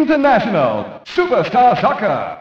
[0.00, 2.40] International Superstar Soccer.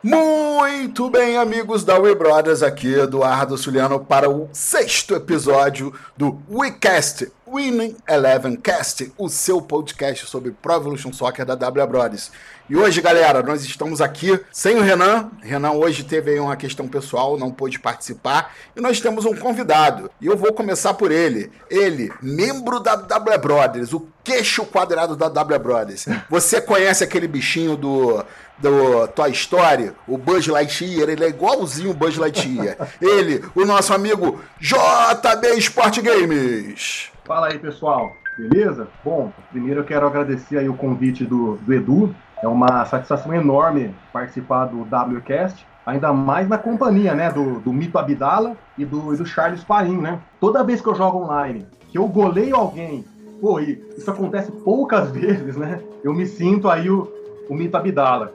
[0.00, 7.32] Muito bem, amigos da We Brothers, aqui Eduardo Suliano para o sexto episódio do WeCast,
[7.44, 12.30] Winning Eleven Cast, o seu podcast sobre Pro Evolution Soccer da W Brothers.
[12.70, 15.30] E hoje, galera, nós estamos aqui sem o Renan.
[15.42, 18.54] Renan hoje teve uma questão pessoal, não pôde participar.
[18.76, 20.08] E nós temos um convidado.
[20.20, 21.50] E eu vou começar por ele.
[21.68, 26.08] Ele, membro da W Brothers, o queixo quadrado da W Brothers.
[26.28, 28.24] Você conhece aquele bichinho do,
[28.58, 29.92] do Toy Story?
[30.08, 32.76] O Buzz Lightyear, ele é igualzinho o Buzz Lightyear.
[33.00, 37.12] ele, o nosso amigo JB Sport Games.
[37.24, 38.12] Fala aí, pessoal.
[38.36, 38.88] Beleza?
[39.04, 43.94] Bom, primeiro eu quero agradecer aí o convite do, do Edu, é uma satisfação enorme
[44.12, 49.16] participar do WCast, ainda mais na companhia, né, do, do Mito Abdala e do, e
[49.16, 50.20] do Charles Paim, né?
[50.38, 53.06] Toda vez que eu jogo online, que eu goleio alguém,
[53.40, 55.80] pô, e isso acontece poucas vezes, né?
[56.02, 57.10] Eu me sinto aí o,
[57.48, 58.32] o Mito Abdala.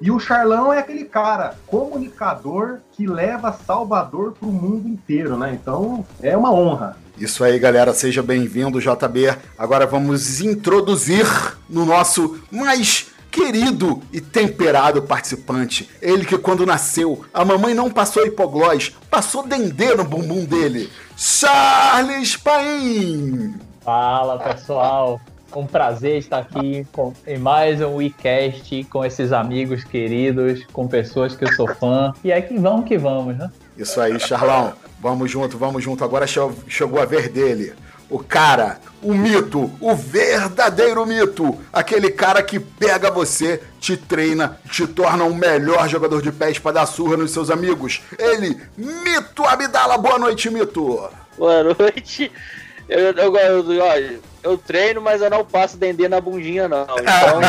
[0.00, 5.56] E o Charlão é aquele cara, comunicador que leva Salvador para o mundo inteiro, né?
[5.60, 6.96] Então é uma honra.
[7.16, 9.36] Isso aí, galera, seja bem-vindo, JB.
[9.56, 11.24] Agora vamos introduzir
[11.68, 15.88] no nosso mais querido e temperado participante.
[16.00, 20.90] Ele que quando nasceu, a mamãe não passou hipoglós, passou dendê no bumbum dele.
[21.16, 23.71] Charles Paim!
[23.84, 25.20] Fala, pessoal.
[25.54, 31.36] Um prazer estar aqui com, em mais um WeCast com esses amigos queridos, com pessoas
[31.36, 32.14] que eu sou fã.
[32.24, 33.50] E aí que vamos que vamos, né?
[33.76, 34.72] Isso aí, Charlão.
[34.98, 36.04] Vamos junto, vamos junto.
[36.04, 37.74] Agora chegou a ver dele
[38.12, 44.86] o cara, o mito, o verdadeiro mito, aquele cara que pega você, te treina, te
[44.86, 48.02] torna um melhor jogador de pés para dar surra nos seus amigos.
[48.18, 49.96] Ele, Mito Abdala.
[49.96, 51.08] Boa noite, Mito.
[51.38, 52.30] Boa noite.
[52.88, 56.82] Eu, eu, eu, eu, eu treino, mas eu não passo dendê na bundinha, não.
[56.82, 57.40] Então.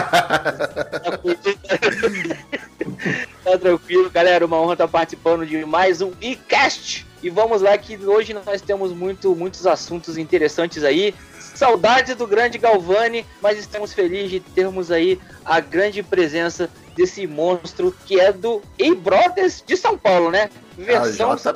[3.44, 4.46] tá tranquilo, galera.
[4.46, 8.92] Uma honra estar participando de mais um e-cast e vamos lá que hoje nós temos
[8.92, 11.16] muito, muitos assuntos interessantes aí.
[11.56, 17.96] Saudades do grande Galvani, mas estamos felizes de termos aí a grande presença desse monstro
[18.06, 20.50] que é do E-Brothers de São Paulo, né?
[20.78, 21.54] Versão ah, São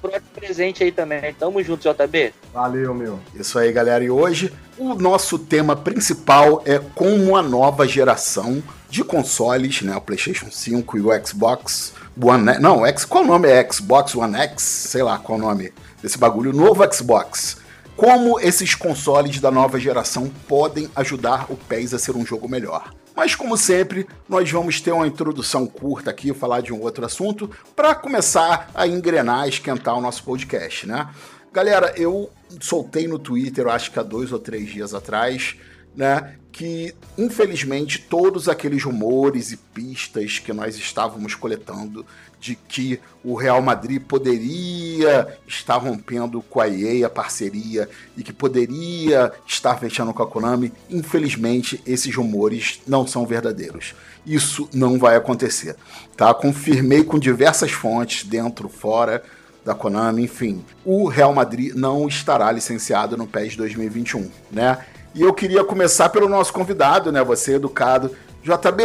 [0.00, 1.34] Paulista presente aí também.
[1.34, 2.32] Tamo junto, JB.
[2.52, 3.20] Valeu, meu.
[3.34, 4.02] Isso aí, galera.
[4.04, 10.00] E hoje o nosso tema principal é como a nova geração de consoles, né, o
[10.00, 14.62] PlayStation 5 e o Xbox One, não, X, qual o nome é Xbox One X,
[14.62, 15.72] sei lá qual o nome
[16.02, 17.58] desse bagulho, novo Xbox.
[17.96, 22.92] Como esses consoles da nova geração podem ajudar o PES a ser um jogo melhor.
[23.18, 27.50] Mas como sempre, nós vamos ter uma introdução curta aqui, falar de um outro assunto,
[27.74, 31.12] para começar a engrenar, esquentar o nosso podcast, né?
[31.52, 32.30] Galera, eu
[32.60, 35.56] soltei no Twitter, acho que há dois ou três dias atrás,
[35.96, 36.36] né?
[36.52, 42.06] Que infelizmente todos aqueles rumores e pistas que nós estávamos coletando
[42.40, 48.32] de que o Real Madrid poderia estar rompendo com a EA a parceria e que
[48.32, 53.94] poderia estar fechando com a Konami, infelizmente esses rumores não são verdadeiros.
[54.26, 55.76] Isso não vai acontecer,
[56.16, 56.32] tá?
[56.32, 59.22] Confirmei com diversas fontes dentro, fora
[59.64, 60.64] da Konami, enfim.
[60.84, 64.78] O Real Madrid não estará licenciado no PES 2021, né?
[65.14, 67.22] E eu queria começar pelo nosso convidado, né?
[67.24, 68.14] Você educado.
[68.42, 68.84] JB,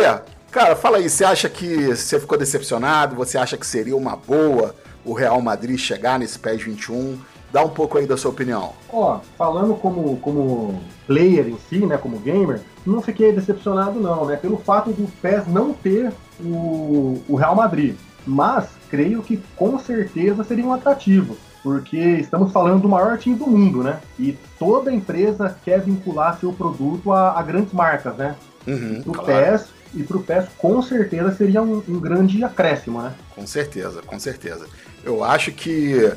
[0.54, 3.16] cara, fala aí, você acha que você ficou decepcionado?
[3.16, 7.18] Você acha que seria uma boa o Real Madrid chegar nesse PES 21?
[7.52, 8.74] Dá um pouco aí da sua opinião.
[8.92, 14.36] Ó, falando como, como player em si, né, como gamer, não fiquei decepcionado não, né,
[14.36, 17.96] pelo fato do PES não ter o, o Real Madrid.
[18.26, 23.48] Mas creio que com certeza seria um atrativo porque estamos falando do maior time do
[23.48, 24.02] mundo, né?
[24.20, 28.36] E toda empresa quer vincular seu produto a, a grandes marcas, né?
[28.68, 29.58] Uhum, o claro.
[29.58, 33.14] PES e para o PES com certeza seria um, um, grande acréscimo, né?
[33.36, 34.66] Com certeza, com certeza.
[35.04, 36.12] Eu acho que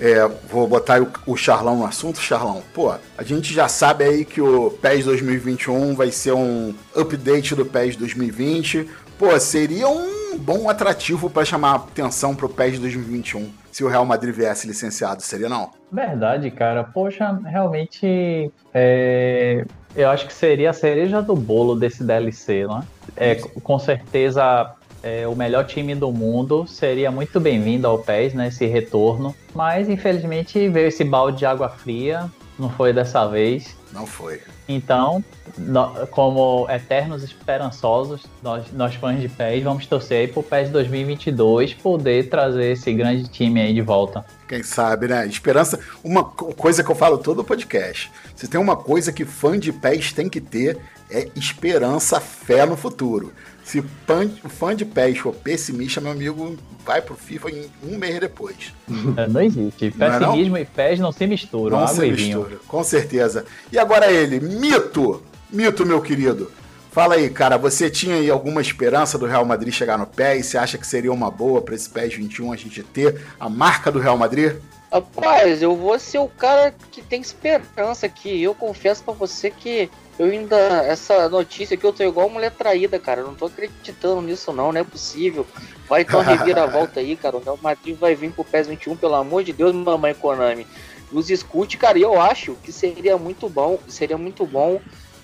[0.00, 2.62] é, vou botar o, o, Charlão no assunto, Charlão.
[2.72, 7.66] Pô, a gente já sabe aí que o PES 2021 vai ser um update do
[7.66, 8.88] PES 2020.
[9.18, 14.04] Pô, seria um bom atrativo para chamar atenção para o PES 2021 se o Real
[14.04, 15.70] Madrid viesse licenciado, seria não?
[15.90, 16.84] Verdade, cara.
[16.84, 19.64] Poxa, realmente é,
[19.94, 22.82] eu acho que seria a cereja do bolo desse DLC, né?
[23.16, 28.48] É, com certeza é, o melhor time do mundo seria muito bem-vindo ao PES, né?
[28.48, 29.34] Esse retorno.
[29.54, 32.30] Mas infelizmente veio esse balde de água fria.
[32.58, 33.76] Não foi dessa vez.
[33.92, 34.40] Não foi.
[34.74, 35.24] Então,
[35.58, 41.74] no- como eternos esperançosos, nós, nós fãs de PES, vamos torcer aí pro PES 2022
[41.74, 44.24] poder trazer esse grande time aí de volta.
[44.48, 45.26] Quem sabe, né?
[45.26, 45.78] Esperança.
[46.04, 48.10] Uma co- coisa que eu falo todo o podcast.
[48.34, 50.78] Se tem uma coisa que fã de pés tem que ter,
[51.10, 53.32] é esperança, fé no futuro.
[53.70, 58.18] Se fã, fã de pés for pessimista, meu amigo, vai pro FIFA em um mês
[58.18, 58.74] depois.
[59.16, 59.94] É, Não existe.
[59.96, 60.30] Não é não?
[60.30, 61.78] Pessimismo e PES não se misturam.
[61.78, 62.38] Não água se e vinho.
[62.40, 63.44] mistura, com certeza.
[63.70, 65.22] E agora ele, Mito.
[65.48, 66.50] Mito, meu querido.
[66.90, 70.46] Fala aí, cara, você tinha aí alguma esperança do Real Madrid chegar no PES?
[70.46, 73.92] Você acha que seria uma boa para esse PES 21 a gente ter a marca
[73.92, 74.56] do Real Madrid?
[74.92, 78.42] Rapaz, eu vou ser o cara que tem esperança aqui.
[78.42, 79.88] Eu confesso pra você que
[80.20, 80.56] eu ainda.
[80.84, 83.22] Essa notícia aqui eu tô igual mulher traída, cara.
[83.22, 84.70] Eu não tô acreditando nisso, não.
[84.70, 85.46] Não é possível.
[85.88, 87.38] Vai ter uma reviravolta aí, cara.
[87.38, 90.66] O Real Madrid vai vir pro PES 21, pelo amor de Deus, mamãe Konami.
[91.10, 91.98] Nos escute, cara.
[91.98, 93.78] E eu acho que seria muito bom.
[93.88, 94.78] Seria muito bom.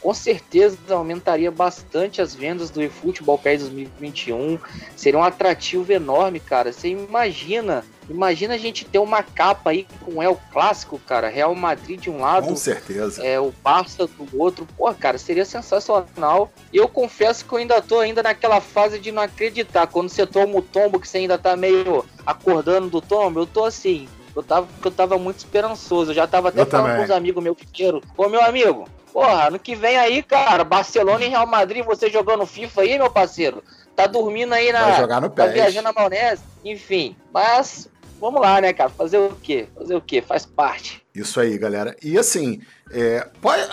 [0.07, 4.57] Com certeza aumentaria bastante as vendas do eFootball PES 2021.
[4.95, 6.73] Seria um atrativo enorme, cara.
[6.73, 11.29] Você imagina, imagina a gente ter uma capa aí com El Clássico, cara.
[11.29, 13.21] Real Madrid de um lado, Com certeza.
[13.27, 14.65] é, o Barça do outro.
[14.79, 16.53] Pô, cara, seria sensacional.
[16.73, 19.89] E eu confesso que eu ainda tô ainda naquela fase de não acreditar.
[19.89, 23.65] Quando você toma o tombo, que você ainda tá meio acordando do tombo, eu tô
[23.65, 24.07] assim.
[24.37, 26.13] Eu tava, eu tava muito esperançoso.
[26.13, 26.99] Eu já tava até Eu falando também.
[26.99, 28.03] com os amigos meus pequenos.
[28.17, 32.45] Ô, meu amigo, porra, no que vem aí, cara, Barcelona e Real Madrid, você jogando
[32.45, 33.65] FIFA aí, meu parceiro.
[33.97, 34.83] Tá dormindo aí na.
[34.83, 35.55] Vai jogar no Tá PES.
[35.55, 37.17] viajando na maionese, enfim.
[37.33, 37.89] Mas
[38.21, 38.91] vamos lá, né, cara?
[38.91, 39.69] Fazer o quê?
[39.75, 40.21] Fazer o quê?
[40.21, 41.03] Faz parte.
[41.15, 41.97] Isso aí, galera.
[42.03, 42.61] E assim,
[42.93, 43.27] é,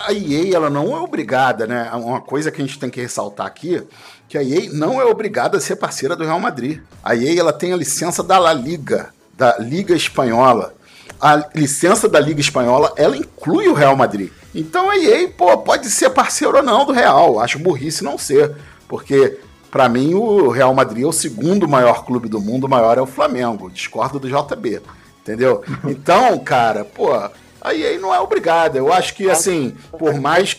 [0.06, 1.90] a EA ela não é obrigada, né?
[1.92, 3.86] Uma coisa que a gente tem que ressaltar aqui,
[4.26, 6.80] que a EA não é obrigada a ser parceira do Real Madrid.
[7.02, 10.72] A EA ela tem a licença da La Liga, da Liga Espanhola.
[11.20, 14.32] A licença da Liga Espanhola, ela inclui o Real Madrid.
[14.54, 17.40] Então a EA, pô, pode ser parceiro ou não do Real.
[17.40, 18.54] Acho burrice não ser,
[18.88, 19.38] porque
[19.74, 23.00] Pra mim, o Real Madrid é o segundo maior clube do mundo, o maior é
[23.00, 23.68] o Flamengo.
[23.68, 24.80] Discordo do JB.
[25.20, 25.64] Entendeu?
[25.84, 28.78] Então, cara, pô, a EA não é obrigada.
[28.78, 30.54] Eu acho que, assim, por mais.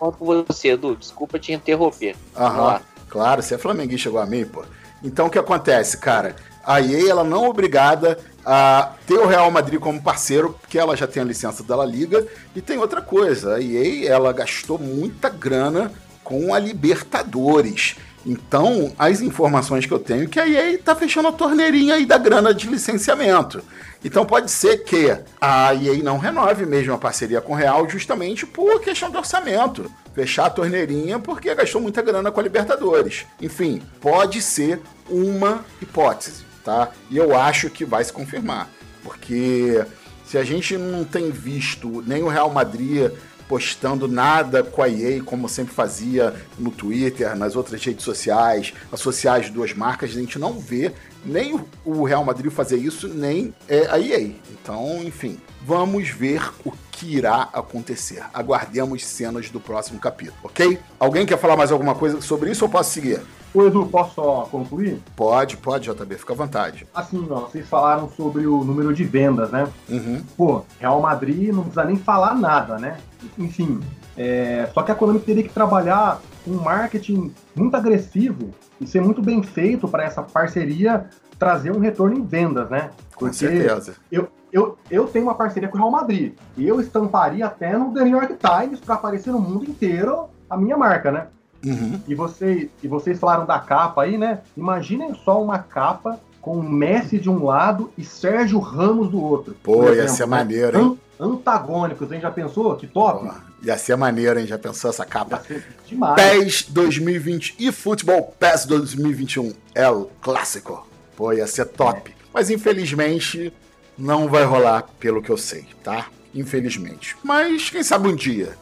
[0.00, 0.96] Concordo com você, Edu.
[0.96, 2.16] Desculpa te interromper.
[2.36, 4.64] Aham, claro, você é flamenguista igual a mim, pô.
[5.00, 6.34] Então, o que acontece, cara?
[6.64, 10.96] A EA, ela não é obrigada a ter o Real Madrid como parceiro, porque ela
[10.96, 12.24] já tem a licença da La Liga.
[12.54, 17.96] E tem outra coisa, a EA, ela gastou muita grana com a Libertadores.
[18.24, 22.06] Então, as informações que eu tenho é que a EA tá fechando a torneirinha aí
[22.06, 23.62] da grana de licenciamento.
[24.04, 28.46] Então pode ser que a EA não renove mesmo a parceria com o Real justamente
[28.46, 29.90] por questão de orçamento.
[30.14, 33.26] Fechar a torneirinha porque gastou muita grana com a Libertadores.
[33.40, 36.90] Enfim, pode ser uma hipótese, tá?
[37.08, 38.68] E eu acho que vai se confirmar.
[39.02, 39.82] Porque
[40.26, 43.10] se a gente não tem visto nem o Real Madrid
[43.48, 49.38] postando nada com a EA, como sempre fazia no Twitter, nas outras redes sociais, associar
[49.38, 50.90] as duas marcas, a gente não vê
[51.24, 51.54] nem
[51.84, 54.32] o- Real Madrid fazer isso, nem é, a EA.
[54.50, 58.24] Então, enfim, vamos ver o que irá acontecer.
[58.34, 60.76] Aguardemos cenas do próximo capítulo, ok?
[60.98, 63.20] Alguém quer falar mais alguma coisa sobre isso ou posso seguir?
[63.54, 65.00] Ô Edu, posso só concluir?
[65.14, 66.86] Pode, pode, JB, fica à vontade.
[66.94, 69.66] Assim, ó, vocês falaram sobre o número de vendas, né?
[69.88, 70.22] Uhum.
[70.36, 72.98] Pô, Real Madrid não precisa nem falar nada, né?
[73.38, 73.80] Enfim,
[74.16, 78.50] é, só que a Konami teria que trabalhar um marketing muito agressivo
[78.80, 81.08] e ser muito bem feito para essa parceria
[81.38, 82.90] trazer um retorno em vendas, né?
[83.14, 83.94] Com certeza.
[84.10, 87.92] Eu, eu, eu tenho uma parceria com o Real Madrid e eu estamparia até no
[87.92, 91.26] The New York Times para aparecer no mundo inteiro a minha marca, né?
[91.64, 92.00] Uhum.
[92.06, 94.40] E, você, e vocês falaram da capa aí, né?
[94.56, 99.56] Imaginem só uma capa com Messi de um lado e Sérgio Ramos do outro.
[99.62, 100.30] Pô, ia ser né?
[100.36, 100.98] maneiro, hein?
[101.18, 102.20] An- Antagônicos, hein?
[102.20, 102.76] Já pensou?
[102.76, 103.26] Que top?
[103.26, 104.46] Pô, ia ser maneiro, hein?
[104.46, 105.42] Já pensou essa capa?
[105.86, 106.14] demais.
[106.14, 110.86] PES 2020 e Futebol PES 2021 é o clássico.
[111.16, 112.14] Pô, ia ser top.
[112.32, 113.52] Mas infelizmente
[113.98, 116.06] não vai rolar, pelo que eu sei, tá?
[116.34, 117.16] Infelizmente.
[117.24, 118.54] Mas quem sabe um dia.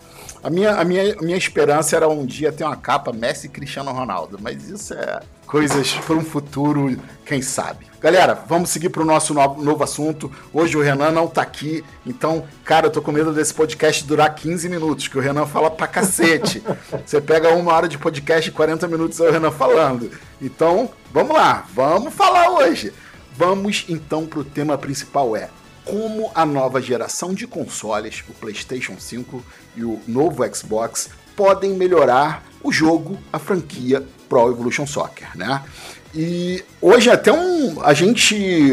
[0.44, 3.48] A minha, a minha, a minha esperança era um dia ter uma capa Messi e
[3.48, 4.38] Cristiano Ronaldo.
[4.38, 7.86] Mas isso é coisas para um futuro, quem sabe.
[7.98, 10.30] Galera, vamos seguir para o nosso novo, novo assunto.
[10.52, 14.34] Hoje o Renan não tá aqui, então, cara, eu tô com medo desse podcast durar
[14.34, 16.62] 15 minutos, que o Renan fala pra cacete.
[17.06, 20.10] Você pega uma hora de podcast e 40 minutos é o Renan falando.
[20.42, 22.92] Então, vamos lá, vamos falar hoje.
[23.34, 25.48] Vamos então pro tema principal é
[25.84, 29.44] como a nova geração de consoles, o PlayStation 5
[29.76, 35.62] e o novo Xbox, podem melhorar o jogo, a franquia Pro Evolution Soccer, né?
[36.14, 38.72] E hoje até um a gente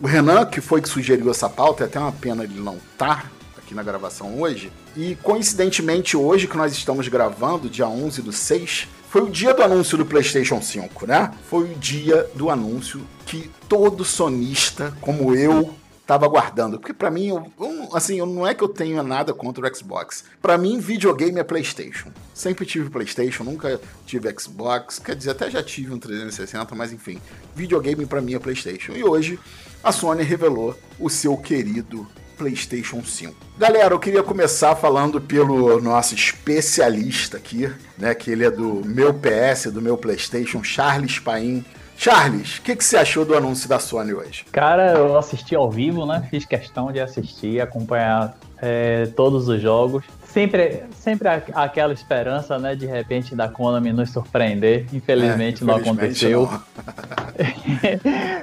[0.00, 3.30] o Renan que foi que sugeriu essa pauta, é até uma pena ele não estar
[3.56, 4.70] aqui aqui na gravação hoje.
[4.96, 9.62] E coincidentemente, hoje que nós estamos gravando, dia 11 do 6, foi o dia do
[9.62, 11.32] anúncio do PlayStation 5, né?
[11.48, 15.74] Foi o dia do anúncio que todo sonista, como eu,
[16.06, 16.78] tava aguardando.
[16.78, 17.52] Porque para mim, eu,
[17.92, 20.24] assim, eu, não é que eu tenha nada contra o Xbox.
[20.40, 22.10] Para mim, videogame é PlayStation.
[22.34, 24.98] Sempre tive PlayStation, nunca tive Xbox.
[24.98, 27.20] Quer dizer, até já tive um 360, mas enfim,
[27.54, 28.92] videogame para mim é PlayStation.
[28.92, 29.38] E hoje
[29.82, 32.06] a Sony revelou o seu querido
[32.36, 33.34] PlayStation 5.
[33.56, 39.14] Galera, eu queria começar falando pelo nosso especialista aqui, né, que ele é do meu
[39.14, 41.64] PS, do meu PlayStation, Charles Paim.
[42.02, 44.44] Charles, o que, que você achou do anúncio da Sony hoje?
[44.50, 46.26] Cara, eu assisti ao vivo, né?
[46.28, 50.02] Fiz questão de assistir, acompanhar é, todos os jogos.
[50.26, 52.74] Sempre, sempre aquela esperança, né?
[52.74, 54.84] De repente da Konami nos surpreender.
[54.92, 56.50] Infelizmente, é, infelizmente não aconteceu.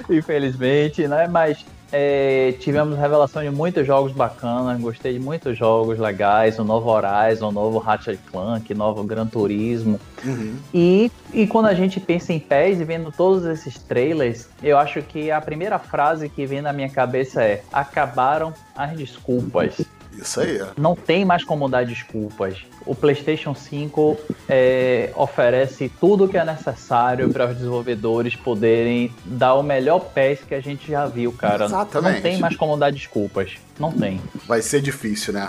[0.08, 0.16] Não.
[0.16, 1.28] infelizmente, né?
[1.28, 6.90] Mas é, tivemos revelação de muitos jogos bacanas, gostei de muitos jogos legais, o novo
[6.90, 10.00] Horizon, o novo Ratchet Clank, o novo Gran Turismo.
[10.24, 10.56] Uhum.
[10.72, 15.02] E, e quando a gente pensa em pés e vendo todos esses trailers, eu acho
[15.02, 19.80] que a primeira frase que vem na minha cabeça é: acabaram as desculpas.
[20.16, 20.60] Isso aí.
[20.76, 22.58] Não tem mais como dar desculpas.
[22.84, 29.54] O PlayStation 5 é, oferece tudo o que é necessário para os desenvolvedores poderem dar
[29.54, 31.66] o melhor PES que a gente já viu, cara.
[31.66, 32.14] Exatamente.
[32.14, 33.52] Não tem mais como dar desculpas.
[33.78, 34.20] Não tem.
[34.46, 35.48] Vai ser difícil, né?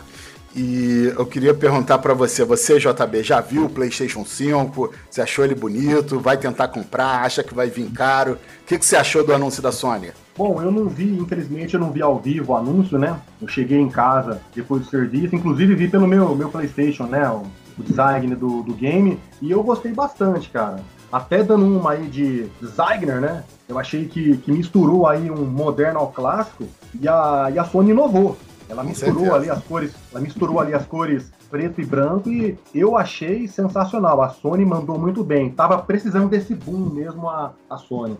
[0.55, 4.91] E eu queria perguntar para você, você JB, já viu o PlayStation 5?
[5.10, 6.20] Você achou ele bonito?
[6.20, 7.24] Vai tentar comprar?
[7.24, 8.34] Acha que vai vir caro?
[8.34, 10.12] O que, que você achou do anúncio da Sony?
[10.38, 13.17] Bom, eu não vi, infelizmente, eu não vi ao vivo o anúncio, né?
[13.41, 17.29] Eu cheguei em casa depois do serviço, inclusive vi pelo meu, meu PlayStation, né?
[17.29, 17.43] O,
[17.77, 20.84] o design do, do game, e eu gostei bastante, cara.
[21.12, 23.43] Até dando uma aí de designer, né?
[23.67, 26.65] Eu achei que, que misturou aí um moderno ao clássico
[27.00, 28.38] e a, e a Sony inovou.
[28.72, 32.98] Ela misturou ali as cores, ela misturou ali as cores preto e branco e eu
[32.98, 34.22] achei sensacional.
[34.22, 35.51] A Sony mandou muito bem.
[35.51, 38.18] Tava precisando desse boom mesmo a, a Sony.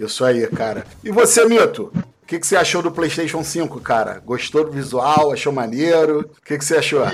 [0.00, 0.84] Isso aí, cara.
[1.04, 1.92] E você, Mito?
[1.94, 4.20] O que, que você achou do PlayStation 5, cara?
[4.24, 5.32] Gostou do visual?
[5.32, 6.20] Achou maneiro?
[6.20, 7.04] O que, que você achou?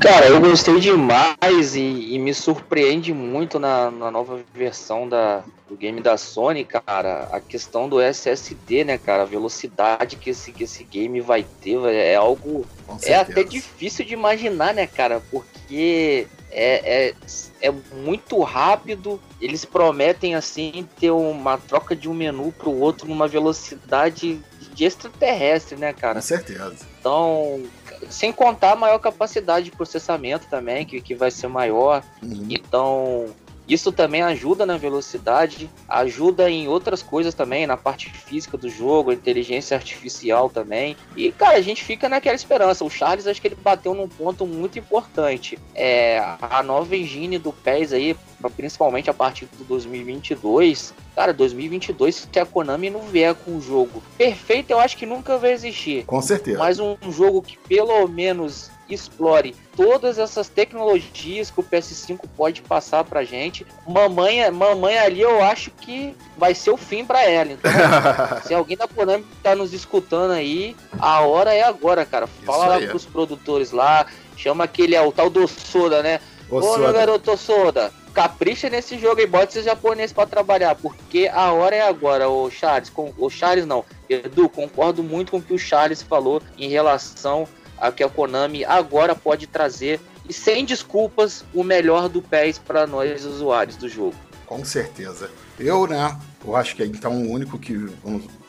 [0.00, 5.76] Cara, eu gostei demais e, e me surpreende muito na, na, nova versão da, do
[5.76, 7.28] game da Sony, cara.
[7.30, 9.24] A questão do SSD, né, cara?
[9.24, 12.64] A velocidade que esse, que esse game vai ter é algo.
[13.02, 15.22] É até difícil de imaginar, né, cara?
[15.30, 17.14] Porque é, é,
[17.60, 19.20] é muito rápido.
[19.38, 24.40] Eles prometem, assim, ter uma troca de um menu pro outro numa velocidade
[24.74, 26.14] de extraterrestre, né, cara?
[26.14, 26.76] Com certeza.
[26.98, 27.62] Então,
[28.08, 32.02] sem contar a maior capacidade de processamento também, que, que vai ser maior.
[32.22, 32.46] Uhum.
[32.48, 33.26] Então,
[33.72, 39.12] isso também ajuda na velocidade, ajuda em outras coisas também, na parte física do jogo,
[39.12, 40.96] inteligência artificial também.
[41.16, 42.84] E, cara, a gente fica naquela esperança.
[42.84, 45.58] O Charles, acho que ele bateu num ponto muito importante.
[45.74, 48.16] É, a nova engine do PES aí,
[48.56, 54.02] principalmente a partir do 2022, cara, 2022, se a Konami não vier com um jogo
[54.16, 56.04] perfeito, eu acho que nunca vai existir.
[56.06, 56.58] Com certeza.
[56.58, 63.04] Mas um jogo que pelo menos explore todas essas tecnologias que o PS5 pode passar
[63.04, 63.66] pra gente.
[63.86, 67.52] Mamãe, mamãe ali eu acho que vai ser o fim para ela.
[67.52, 67.70] Então,
[68.44, 72.26] se alguém da Konami tá nos escutando aí, a hora é agora, cara.
[72.26, 74.06] Fala lá pros produtores lá,
[74.36, 76.20] chama aquele, é, o tal do Soda, né?
[76.50, 81.30] Ô, Ô meu garoto Soda, capricha nesse jogo e bota esses japoneses para trabalhar, porque
[81.32, 85.42] a hora é agora, o Charles, com, o Charles não, Edu, concordo muito com o
[85.42, 87.46] que o Charles falou em relação
[87.80, 92.86] a que a Konami agora pode trazer e sem desculpas o melhor do PES para
[92.86, 94.14] nós usuários do jogo.
[94.46, 95.30] Com certeza.
[95.58, 97.88] Eu, né, eu acho que é então o único que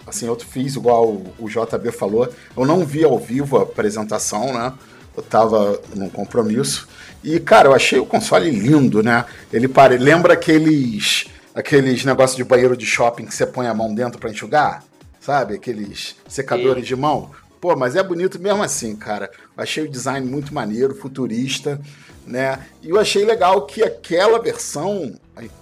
[0.06, 4.74] assim, eu fiz igual o JB falou, eu não vi ao vivo a apresentação, né?
[5.16, 6.88] Eu tava num compromisso.
[7.24, 9.26] E, cara, eu achei o console lindo, né?
[9.52, 9.98] Ele pare...
[9.98, 14.30] lembra aqueles aqueles negócios de banheiro de shopping que você põe a mão dentro para
[14.30, 14.84] enxugar?
[15.20, 15.56] Sabe?
[15.56, 17.32] Aqueles secadores de mão.
[17.62, 19.30] Pô, mas é bonito mesmo assim, cara.
[19.56, 21.80] Achei o design muito maneiro, futurista,
[22.26, 22.66] né?
[22.82, 25.14] E eu achei legal que aquela versão,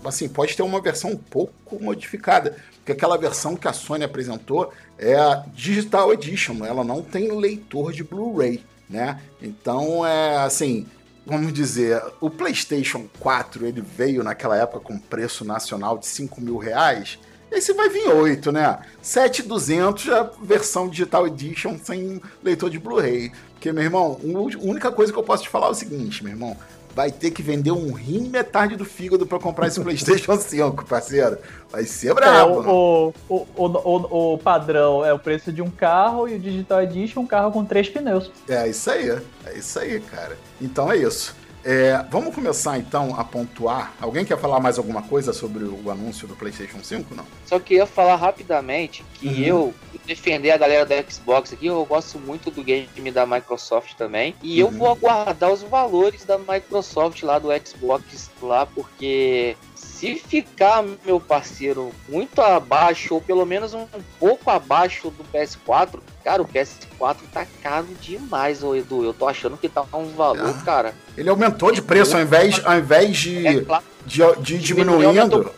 [0.05, 4.71] assim, pode ter uma versão um pouco modificada, porque aquela versão que a Sony apresentou
[4.97, 9.19] é a Digital Edition, ela não tem leitor de Blu-ray, né?
[9.41, 10.87] Então, é assim,
[11.25, 16.57] vamos dizer, o PlayStation 4 ele veio naquela época com preço nacional de 5 mil
[16.57, 17.19] reais.
[17.51, 18.79] Esse vai vir 8, né?
[19.01, 23.31] 7,200 já versão Digital Edition sem leitor de Blu-ray.
[23.53, 26.33] Porque, meu irmão, a única coisa que eu posso te falar é o seguinte, meu
[26.33, 26.55] irmão.
[26.95, 30.85] vai ter que vender um rim e metade do fígado para comprar esse PlayStation 5,
[30.85, 31.37] parceiro.
[31.71, 32.61] Vai ser brabo.
[32.61, 36.39] É, o, o, o, o, o padrão é o preço de um carro e o
[36.39, 38.31] Digital Edition um carro com três pneus.
[38.47, 39.09] É isso aí,
[39.45, 40.37] é isso aí, cara.
[40.61, 41.35] Então é isso.
[41.63, 43.93] É, vamos começar então a pontuar.
[43.99, 47.13] Alguém quer falar mais alguma coisa sobre o anúncio do PlayStation 5?
[47.13, 47.25] Não?
[47.45, 49.43] Só queria falar rapidamente que uhum.
[49.43, 49.73] eu
[50.05, 54.35] defender a galera da Xbox aqui, eu gosto muito do game da Microsoft também.
[54.41, 54.69] E uhum.
[54.69, 59.55] eu vou aguardar os valores da Microsoft lá do Xbox lá, porque
[59.99, 63.85] se ficar, meu parceiro, muito abaixo, ou pelo menos um,
[64.17, 69.03] pouco abaixo do PS4, cara, o PS4 tá caro demais, ô Edu.
[69.03, 70.95] Eu tô achando que tá um valor, ah, cara.
[71.17, 75.51] Ele aumentou de preço ao invés, ao invés de, é, claro, de, de diminuindo.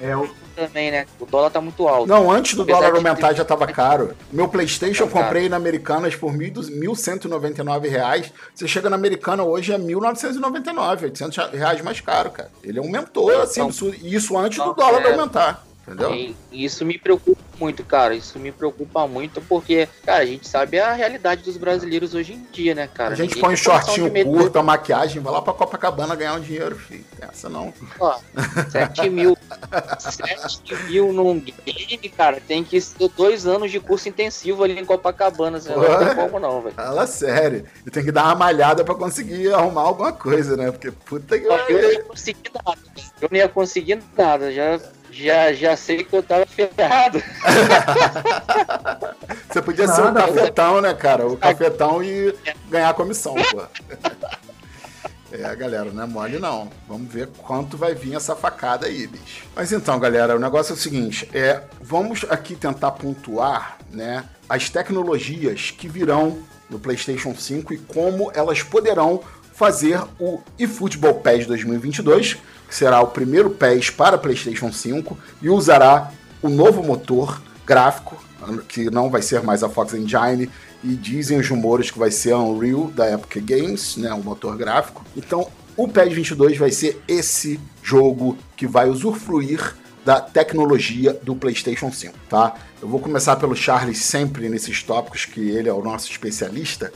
[0.00, 1.06] É, o, também, né?
[1.20, 2.08] O dólar tá muito alto.
[2.08, 4.14] Não, antes do Apesar dólar aumentar já tava caro.
[4.32, 8.32] Meu PlayStation eu comprei na Americanas por 1.199 reais.
[8.54, 12.50] Você chega na Americana hoje é 1.999, 800 reais mais caro, cara.
[12.62, 15.12] Ele aumentou, assim, então, isso, antes do dólar é...
[15.12, 15.64] aumentar.
[15.86, 16.14] Entendeu?
[16.14, 18.14] E isso me preocupa muito, cara.
[18.14, 22.46] Isso me preocupa muito porque, cara, a gente sabe a realidade dos brasileiros hoje em
[22.50, 23.12] dia, né, cara?
[23.12, 26.74] A gente põe um shortinho curto, a maquiagem, vai lá pra Copacabana ganhar um dinheiro,
[26.74, 27.04] filho.
[27.20, 27.72] Essa não.
[28.00, 28.18] Ó,
[28.70, 29.36] 7 mil.
[29.98, 34.84] 7 mil num game, cara, tem que ser dois anos de curso intensivo ali em
[34.84, 35.60] Copacabana.
[35.60, 36.74] Você não tem como não, velho.
[36.74, 37.66] Fala sério.
[37.86, 40.70] E tem que dar uma malhada pra conseguir arrumar alguma coisa, né?
[40.70, 41.44] Porque puta que.
[41.44, 42.80] Eu não ia conseguir nada.
[43.20, 44.52] Eu não ia conseguir nada.
[44.52, 44.80] Já
[45.14, 47.22] já, já sei que eu tava ferrado.
[49.48, 51.26] Você podia Nada, ser um cafetão, né, cara?
[51.26, 52.34] O cafetão e
[52.68, 53.62] ganhar a comissão, pô.
[55.36, 56.70] É, galera, não é mole não.
[56.86, 59.44] Vamos ver quanto vai vir essa facada aí, bicho.
[59.52, 64.70] Mas então, galera, o negócio é o seguinte: é, vamos aqui tentar pontuar, né, as
[64.70, 66.38] tecnologias que virão
[66.70, 69.24] no PlayStation 5 e como elas poderão
[69.54, 76.10] fazer o eFootball PES 2022 que será o primeiro PES para PlayStation 5 e usará
[76.42, 78.22] o novo motor gráfico,
[78.68, 80.50] que não vai ser mais a Fox Engine,
[80.82, 84.56] e dizem os rumores que vai ser a Unreal da Epic Games, né, o motor
[84.56, 85.04] gráfico.
[85.16, 91.90] Então, o PES 22 vai ser esse jogo que vai usufruir da tecnologia do PlayStation
[91.90, 92.54] 5, tá?
[92.82, 96.92] Eu vou começar pelo Charles sempre nesses tópicos, que ele é o nosso especialista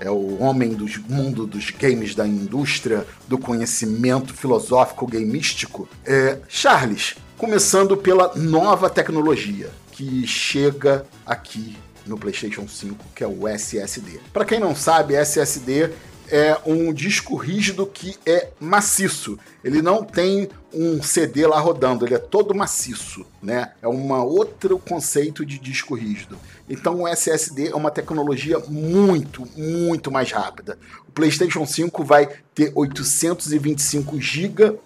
[0.00, 5.88] é o homem do mundo dos games, da indústria, do conhecimento filosófico gameístico.
[6.04, 13.48] É, Charles, começando pela nova tecnologia que chega aqui no PlayStation 5, que é o
[13.48, 14.20] SSD.
[14.32, 15.90] Para quem não sabe, SSD
[16.30, 19.38] é um disco rígido que é maciço.
[19.62, 23.72] Ele não tem um CD lá rodando, ele é todo maciço, né?
[23.80, 26.38] É um outro conceito de disco rígido.
[26.68, 30.78] Então o SSD é uma tecnologia muito, muito mais rápida.
[31.08, 34.78] O PlayStation 5 vai ter 825 GB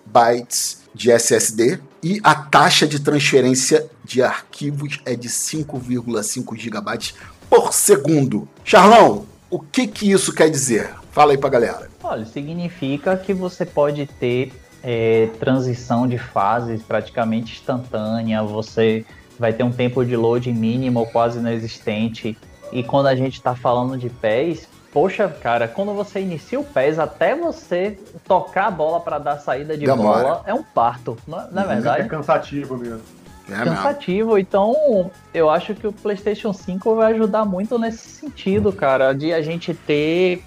[0.94, 7.14] de SSD e a taxa de transferência de arquivos é de 5,5 GB
[7.48, 8.48] por segundo.
[8.64, 10.99] Charlão, o que que isso quer dizer?
[11.20, 11.90] Fala aí pra galera.
[12.02, 19.04] Olha, significa que você pode ter é, transição de fases praticamente instantânea, você
[19.38, 22.38] vai ter um tempo de load mínimo ou quase inexistente.
[22.72, 26.98] E quando a gente está falando de pés, poxa, cara, quando você inicia o pés
[26.98, 30.22] até você tocar a bola para dar saída de Demora.
[30.22, 32.00] bola, é um parto, não, é, é verdade?
[32.00, 33.02] É cansativo mesmo.
[33.46, 39.12] É cansativo, então eu acho que o PlayStation 5 vai ajudar muito nesse sentido, cara,
[39.12, 40.44] de a gente ter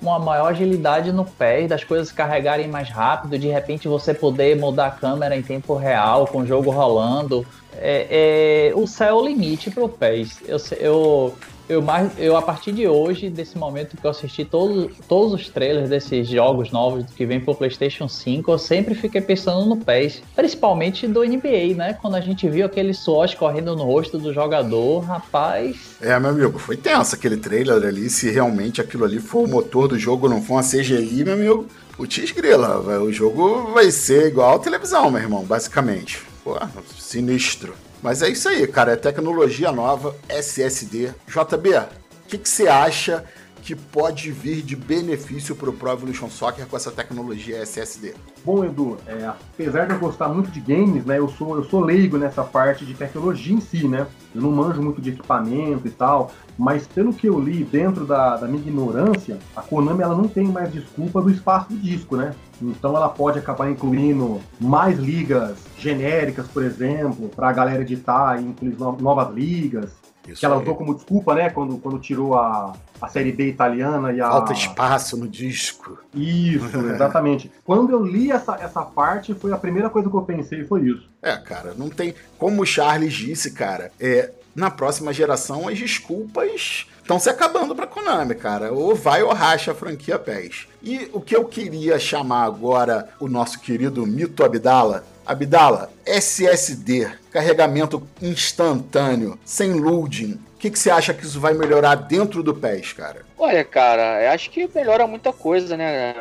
[0.00, 4.86] uma maior agilidade no pé, das coisas carregarem mais rápido, de repente você poder mudar
[4.86, 7.46] a câmera em tempo real, com o jogo rolando.
[7.76, 10.42] É, é o céu é o limite para o PES.
[10.46, 11.34] Eu, eu
[11.68, 15.48] eu, mais, eu, a partir de hoje, desse momento que eu assisti todo, todos os
[15.48, 20.22] trailers desses jogos novos que vem pro PlayStation 5, eu sempre fiquei pensando no PES,
[20.36, 21.96] principalmente do NBA, né?
[22.00, 25.96] Quando a gente viu aquele suor correndo no rosto do jogador, rapaz.
[26.00, 28.10] É, meu amigo, foi tenso aquele trailer ali.
[28.10, 31.66] Se realmente aquilo ali for o motor do jogo, não for uma CGI, meu amigo,
[31.96, 36.22] putz grila, o jogo vai ser igual a televisão, meu irmão, basicamente.
[36.42, 36.58] Pô,
[36.98, 37.74] sinistro.
[38.04, 38.92] Mas é isso aí, cara.
[38.92, 41.14] É tecnologia nova, SSD.
[41.26, 43.24] JB, o que, você acha
[43.64, 48.14] que pode vir de benefício para o Pro Evolution Soccer com essa tecnologia SSD?
[48.44, 51.80] Bom, Edu, é, apesar de eu gostar muito de games, né, eu sou, eu sou
[51.80, 54.06] leigo nessa parte de tecnologia em si, né?
[54.34, 58.36] Eu não manjo muito de equipamento e tal, mas pelo que eu li dentro da,
[58.36, 62.34] da minha ignorância, a Konami ela não tem mais desculpa do espaço do disco, né?
[62.60, 68.44] Então ela pode acabar incluindo mais ligas genéricas, por exemplo, para a galera editar e
[68.44, 70.03] incluir novas ligas.
[70.26, 71.50] Isso que ela usou como desculpa, né?
[71.50, 74.30] Quando, quando tirou a, a série B italiana e a.
[74.30, 75.98] Falta espaço no disco.
[76.14, 77.50] Isso, exatamente.
[77.64, 81.08] quando eu li essa, essa parte, foi a primeira coisa que eu pensei, foi isso.
[81.22, 82.14] É, cara, não tem.
[82.38, 87.86] Como o Charles disse, cara, é, na próxima geração as desculpas estão se acabando para
[87.86, 88.72] Konami, cara.
[88.72, 90.66] Ou vai ou racha a franquia PES.
[90.82, 95.04] E o que eu queria chamar agora o nosso querido Mito Abdala.
[95.26, 100.38] Abdala, SSD, carregamento instantâneo, sem loading.
[100.54, 103.22] O que, que você acha que isso vai melhorar dentro do PES, cara?
[103.38, 106.14] Olha, cara, eu acho que melhora muita coisa, né?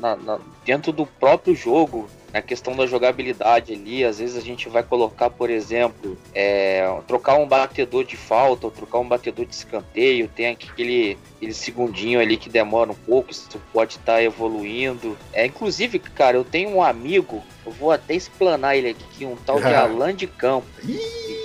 [0.00, 4.68] Na, na, dentro do próprio jogo a questão da jogabilidade ali, às vezes a gente
[4.68, 9.54] vai colocar, por exemplo, é, trocar um batedor de falta, ou trocar um batedor de
[9.54, 15.16] escanteio, tem aquele, aquele segundinho ali que demora um pouco, isso pode estar tá evoluindo.
[15.32, 19.60] É, inclusive, cara, eu tenho um amigo, eu vou até explanar ele aqui, um tal
[19.60, 20.70] de Alan de Campos,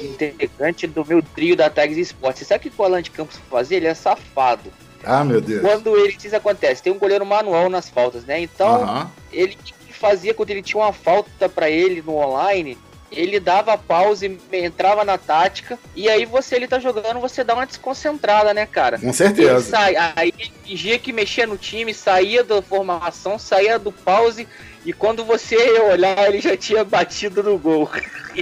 [0.02, 2.40] integrante do meu trio da Tags Esportes.
[2.40, 3.78] Você sabe o que o Alan de Campos fazia?
[3.78, 4.72] Ele é safado.
[5.04, 5.62] Ah, meu Deus.
[5.62, 8.42] Quando ele diz acontece, tem um goleiro manual nas faltas, né?
[8.42, 9.08] Então, uhum.
[9.32, 9.58] ele
[9.98, 12.78] fazia quando ele tinha uma falta para ele no online,
[13.12, 17.66] ele dava pause, entrava na tática, e aí você ele tá jogando, você dá uma
[17.66, 19.00] desconcentrada, né, cara?
[19.00, 19.52] Com certeza.
[19.52, 20.34] Ele sai, aí
[20.64, 24.48] fingia que mexia no time, saía da formação, saía do pause,
[24.88, 27.92] e quando você ia olhar, ele já tinha batido no gol.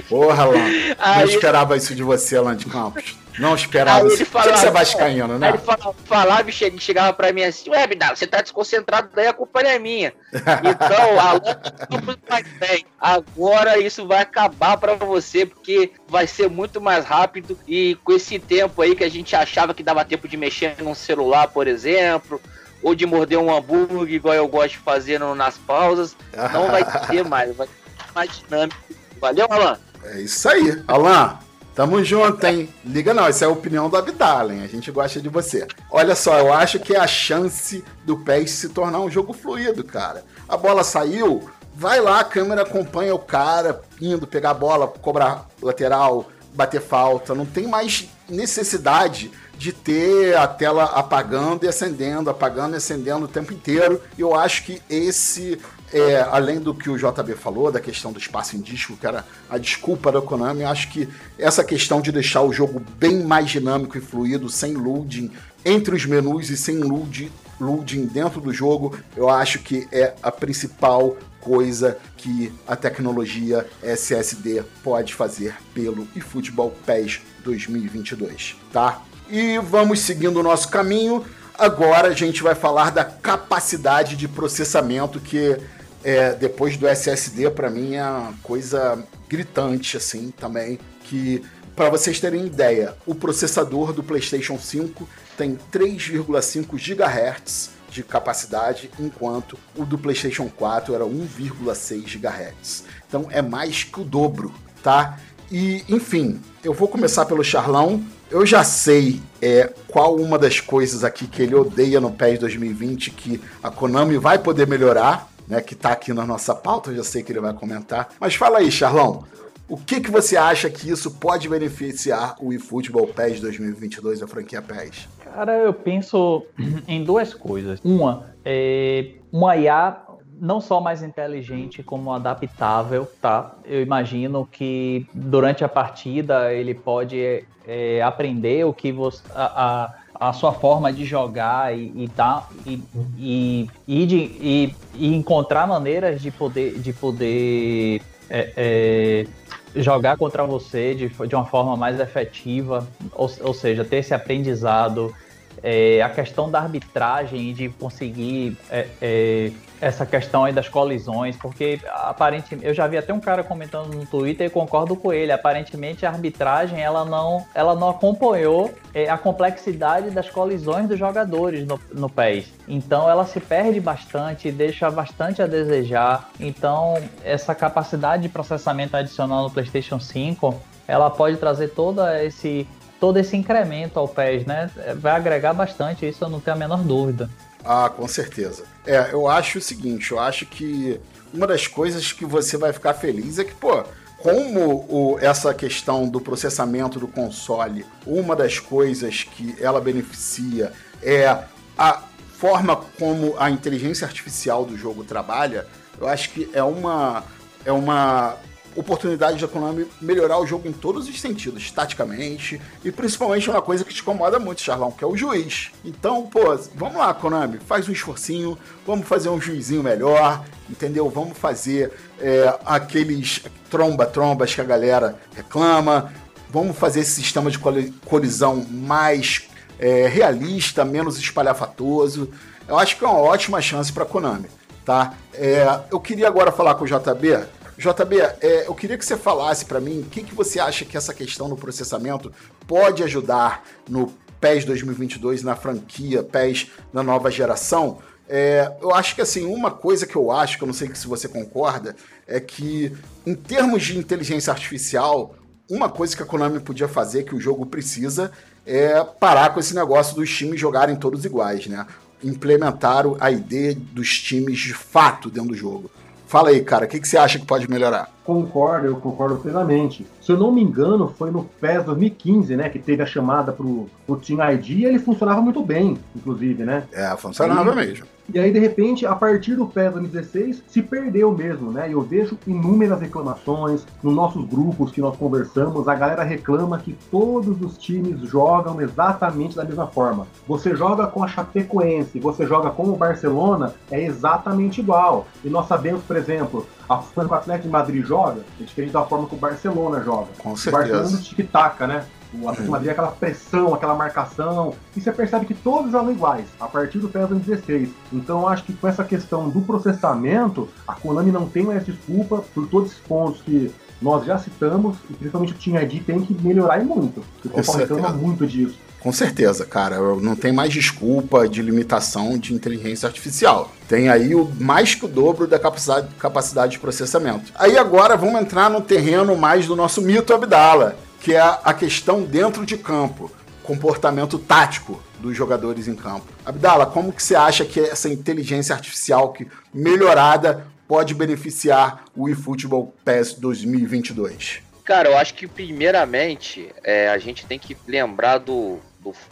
[0.08, 0.54] Porra, Alan.
[1.18, 3.16] Não esperava isso de você, Alan de Campos.
[3.36, 4.06] Não esperava.
[4.06, 5.48] Aí ele falava, Tinha que ser vascaíno, né?
[5.48, 9.26] Aí ele falava, falava e chegava pra mim assim, ué, Bidal, você tá desconcentrado, daí
[9.26, 10.14] a culpa não é minha.
[10.62, 12.86] Então, Alan, mais bem.
[13.00, 18.38] Agora isso vai acabar pra você, porque vai ser muito mais rápido e com esse
[18.38, 22.40] tempo aí que a gente achava que dava tempo de mexer num celular, por exemplo,
[22.82, 26.16] ou de morder um hambúrguer, igual eu gosto de fazer no, nas pausas,
[26.52, 28.80] não vai ter mais, vai ser mais dinâmico.
[29.20, 29.78] Valeu, Alan?
[30.04, 30.82] É isso aí.
[30.86, 31.38] Alan,
[31.76, 32.70] Tamo junto, hein?
[32.82, 34.62] Liga não, essa é a opinião do Abdalen.
[34.62, 35.66] A gente gosta de você.
[35.90, 39.84] Olha só, eu acho que é a chance do PES se tornar um jogo fluido,
[39.84, 40.24] cara.
[40.48, 45.46] A bola saiu, vai lá, a câmera acompanha o cara indo pegar a bola, cobrar
[45.60, 47.34] lateral, bater falta.
[47.34, 53.28] Não tem mais necessidade de ter a tela apagando e acendendo, apagando e acendendo o
[53.28, 54.00] tempo inteiro.
[54.18, 55.58] E eu acho que esse
[55.92, 59.24] é, além do que o JB falou, da questão do espaço em disco, que era
[59.48, 63.96] a desculpa da Konami, acho que essa questão de deixar o jogo bem mais dinâmico
[63.96, 65.30] e fluido, sem loading
[65.64, 70.30] entre os menus e sem loading, loading dentro do jogo, eu acho que é a
[70.30, 71.16] principal
[71.46, 79.00] coisa que a tecnologia SSD pode fazer pelo eFootball PES 2022, tá?
[79.30, 81.24] E vamos seguindo o nosso caminho.
[81.56, 85.56] Agora a gente vai falar da capacidade de processamento que
[86.02, 90.80] é, depois do SSD, para mim, é uma coisa gritante, assim, também.
[91.04, 91.44] Que,
[91.76, 99.58] para vocês terem ideia, o processador do PlayStation 5 tem 3,5 GHz de capacidade, enquanto
[99.74, 102.84] o do PlayStation 4 era 1,6 GHz.
[103.08, 105.18] Então é mais que o dobro, tá?
[105.50, 108.04] E, enfim, eu vou começar pelo Charlão.
[108.30, 113.12] Eu já sei é, qual uma das coisas aqui que ele odeia no PES 2020
[113.12, 117.04] que a Konami vai poder melhorar né, que está aqui na nossa pauta, eu já
[117.04, 118.08] sei que ele vai comentar.
[118.18, 119.24] Mas fala aí, Charlão,
[119.68, 124.60] o que, que você acha que isso pode beneficiar o eFootball PES 2022, a franquia
[124.60, 125.08] PES?
[125.36, 126.46] Cara, eu penso
[126.88, 127.78] em duas coisas.
[127.84, 130.00] Uma, é uma IA
[130.40, 133.54] não só mais inteligente, como adaptável, tá?
[133.62, 139.22] Eu imagino que durante a partida ele pode é, aprender o que você...
[139.34, 142.82] A, a, a sua forma de jogar e, e, tá, e,
[143.18, 149.26] e, e, de, e, e encontrar maneiras de poder, de poder é, é,
[149.74, 155.14] jogar contra você de, de uma forma mais efetiva, ou, ou seja, ter esse aprendizado
[155.62, 161.36] é, a questão da arbitragem e de conseguir é, é, essa questão aí das colisões,
[161.36, 165.32] porque aparentemente eu já vi até um cara comentando no Twitter e concordo com ele.
[165.32, 171.66] Aparentemente a arbitragem ela não, ela não acompanhou é, a complexidade das colisões dos jogadores
[171.66, 172.52] no, no PES.
[172.66, 176.30] Então ela se perde bastante, deixa bastante a desejar.
[176.40, 180.54] Então essa capacidade de processamento adicional no PlayStation 5
[180.88, 182.66] ela pode trazer todo esse
[183.00, 184.70] todo esse incremento ao PES, né?
[184.96, 187.28] Vai agregar bastante, isso eu não tenho a menor dúvida.
[187.64, 188.64] Ah, com certeza.
[188.86, 191.00] É, eu acho o seguinte, eu acho que
[191.34, 193.84] uma das coisas que você vai ficar feliz é que, pô,
[194.18, 201.44] como o, essa questão do processamento do console, uma das coisas que ela beneficia é
[201.76, 202.02] a
[202.38, 205.66] forma como a inteligência artificial do jogo trabalha,
[206.00, 207.24] eu acho que é uma,
[207.64, 208.36] é uma
[208.76, 213.84] oportunidade da Konami melhorar o jogo em todos os sentidos, taticamente, e principalmente uma coisa
[213.84, 215.70] que te incomoda muito, Charlão, que é o juiz.
[215.84, 221.08] Então, pô, vamos lá, Konami, faz um esforcinho, vamos fazer um juizinho melhor, entendeu?
[221.08, 226.12] Vamos fazer é, aqueles tromba-trombas que a galera reclama,
[226.50, 227.58] vamos fazer esse sistema de
[228.04, 232.30] colisão mais é, realista, menos espalhafatoso.
[232.68, 234.48] Eu acho que é uma ótima chance para Konami,
[234.84, 235.14] tá?
[235.34, 237.46] É, eu queria agora falar com o JB.
[237.78, 240.96] JB, é, eu queria que você falasse para mim o que, que você acha que
[240.96, 242.32] essa questão do processamento
[242.66, 247.98] pode ajudar no PES 2022, na franquia PES da nova geração.
[248.28, 251.06] É, eu acho que assim, uma coisa que eu acho, que eu não sei se
[251.06, 251.94] você concorda,
[252.26, 252.92] é que
[253.24, 255.34] em termos de inteligência artificial,
[255.70, 258.32] uma coisa que a Konami podia fazer, que o jogo precisa,
[258.64, 261.86] é parar com esse negócio dos times jogarem todos iguais, né?
[262.22, 265.90] Implementar a ideia dos times de fato dentro do jogo.
[266.26, 268.15] Fala aí, cara, o que, que você acha que pode melhorar?
[268.26, 270.04] Concordo, eu concordo plenamente.
[270.20, 273.86] Se eu não me engano, foi no PES 2015, né, que teve a chamada pro,
[274.04, 276.82] pro Team ID e ele funcionava muito bem, inclusive, né?
[276.92, 278.04] É, funcionava aí, mesmo.
[278.34, 281.88] E aí, de repente, a partir do PES 2016, se perdeu mesmo, né?
[281.88, 285.86] E eu vejo inúmeras reclamações nos nossos grupos que nós conversamos.
[285.86, 290.26] A galera reclama que todos os times jogam exatamente da mesma forma.
[290.48, 295.28] Você joga com a Chapecoense, você joga com o Barcelona, é exatamente igual.
[295.44, 298.92] E nós sabemos, por exemplo, a forma que o Atlético de Madrid joga é diferente
[298.92, 300.28] da forma que o Barcelona joga.
[300.38, 300.84] Com certeza.
[300.84, 302.04] O Barcelona tic-tac, né?
[302.34, 306.12] O Atlético de Madrid é aquela pressão, aquela marcação, e você percebe que todos jogam
[306.12, 307.90] iguais, a partir do PES 16.
[308.12, 312.44] Então eu acho que com essa questão do processamento, a Konami não tem mais desculpa
[312.54, 313.72] por todos os pontos que
[314.02, 317.22] nós já citamos, e principalmente o Team ID tem que melhorar e muito.
[317.34, 318.78] Porque o pessoal reclama muito disso.
[319.06, 319.98] Com certeza, cara.
[320.16, 323.70] Não tem mais desculpa de limitação de inteligência artificial.
[323.88, 327.52] Tem aí o mais que o dobro da capacidade, capacidade de processamento.
[327.54, 332.24] Aí agora vamos entrar no terreno mais do nosso mito Abdala, que é a questão
[332.24, 333.30] dentro de campo,
[333.62, 336.26] comportamento tático dos jogadores em campo.
[336.44, 342.92] Abdala, como que você acha que essa inteligência artificial que melhorada pode beneficiar o eFootball
[343.04, 344.66] PES 2022?
[344.84, 348.78] Cara, eu acho que primeiramente é, a gente tem que lembrar do,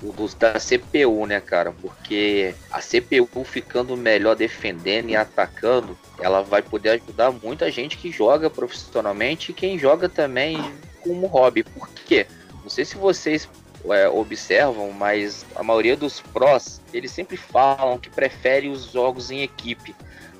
[0.01, 1.73] do, do, da CPU, né, cara?
[1.73, 8.11] Porque a CPU ficando melhor defendendo e atacando, ela vai poder ajudar muita gente que
[8.11, 10.59] joga profissionalmente e quem joga também
[11.01, 11.63] como hobby.
[11.63, 12.27] Por quê?
[12.63, 13.49] Não sei se vocês
[13.91, 19.43] é, observam, mas a maioria dos prós, eles sempre falam que prefere os jogos em
[19.43, 19.95] equipe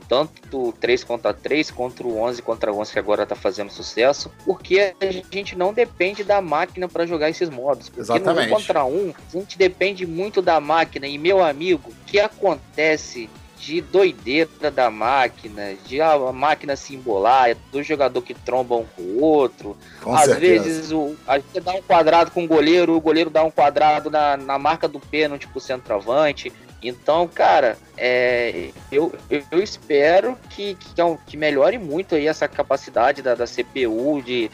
[0.09, 4.95] tanto 3 contra 3 contra o 11 contra 11 que agora tá fazendo sucesso, porque
[5.01, 7.89] a gente não depende da máquina para jogar esses modos.
[7.89, 8.51] Porque Exatamente.
[8.51, 12.19] no 1 contra 1, a gente depende muito da máquina e meu amigo, o que
[12.19, 18.85] acontece de doideira da máquina, de a máquina se embolar, do jogador que tromba um
[18.85, 19.77] com o outro.
[20.03, 20.65] Com Às certeza.
[20.65, 24.11] vezes o, a gente dá um quadrado com o goleiro, o goleiro dá um quadrado
[24.11, 26.53] na, na marca do pênalti pro centroavante.
[26.83, 29.15] Então, cara, é, eu,
[29.51, 34.51] eu espero que, que, é que melhore muito aí essa capacidade da, da CPU de,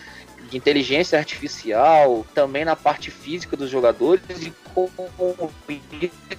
[0.48, 4.88] de inteligência artificial, também na parte física dos jogadores, e com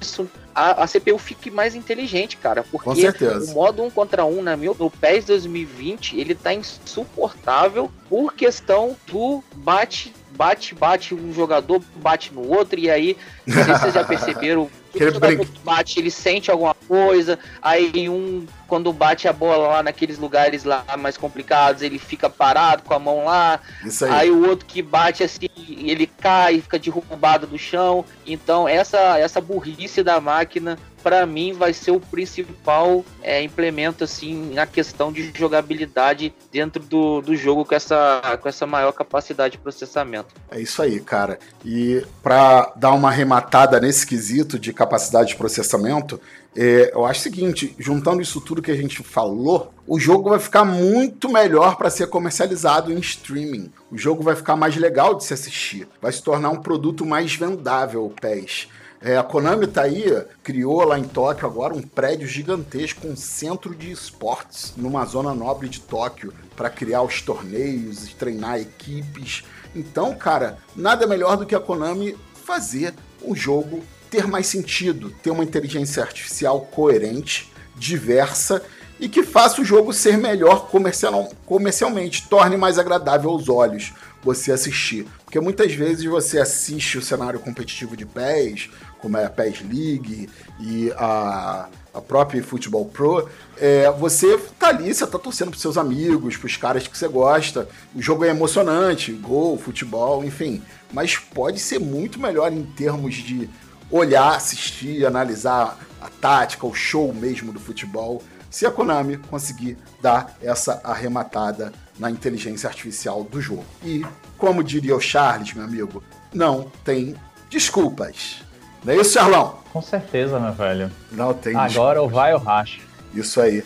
[0.01, 2.63] isso a, a CPU fique mais inteligente, cara.
[2.63, 8.33] Porque o modo 1 contra 1 na meu, no PES 2020, ele tá insuportável por
[8.33, 13.79] questão do bate bate, bate um jogador, bate no outro, e aí, não sei se
[13.81, 15.51] vocês já perceberam, Aquele o jogador brinque.
[15.51, 20.63] que bate, ele sente alguma coisa, aí um, quando bate a bola lá naqueles lugares
[20.63, 24.11] lá mais complicados, ele fica parado com a mão lá, Isso aí.
[24.11, 29.39] aí o outro que bate assim, ele cai, fica derrubado do chão, então essa, essa
[29.39, 35.31] burrice da máquina, para mim, vai ser o principal é, implemento assim na questão de
[35.35, 40.33] jogabilidade dentro do, do jogo com essa, com essa maior capacidade de processamento.
[40.49, 41.39] É isso aí, cara.
[41.65, 46.19] E para dar uma arrematada nesse quesito de capacidade de processamento,
[46.55, 50.39] é, eu acho o seguinte: juntando isso tudo que a gente falou, o jogo vai
[50.39, 53.71] ficar muito melhor para ser comercializado em streaming.
[53.91, 55.87] O jogo vai ficar mais legal de se assistir.
[56.01, 58.67] Vai se tornar um produto mais vendável, PES.
[59.03, 60.05] É, a Konami tá aí,
[60.43, 65.67] criou lá em Tóquio agora um prédio gigantesco, um centro de esportes numa zona nobre
[65.67, 69.43] de Tóquio para criar os torneios e treinar equipes.
[69.75, 75.31] Então, cara, nada melhor do que a Konami fazer o jogo ter mais sentido, ter
[75.31, 78.61] uma inteligência artificial coerente, diversa
[78.99, 84.51] e que faça o jogo ser melhor comercial, comercialmente, torne mais agradável aos olhos você
[84.51, 85.07] assistir.
[85.25, 88.69] Porque muitas vezes você assiste o cenário competitivo de PES
[89.01, 94.93] como é a PES League e a, a própria Futebol Pro, é, você tá ali,
[94.93, 97.67] você tá torcendo pros seus amigos, pros caras que você gosta.
[97.95, 100.61] O jogo é emocionante, gol, futebol, enfim.
[100.93, 103.49] Mas pode ser muito melhor em termos de
[103.89, 110.35] olhar, assistir, analisar a tática, o show mesmo do futebol, se a Konami conseguir dar
[110.41, 113.65] essa arrematada na inteligência artificial do jogo.
[113.83, 114.05] E,
[114.37, 117.15] como diria o Charles, meu amigo, não tem
[117.49, 118.43] desculpas.
[118.83, 119.59] Não é isso, Charlão?
[119.71, 120.91] Com certeza, meu velho.
[121.11, 122.81] Não tem Agora o vai o racha.
[123.13, 123.63] Isso aí.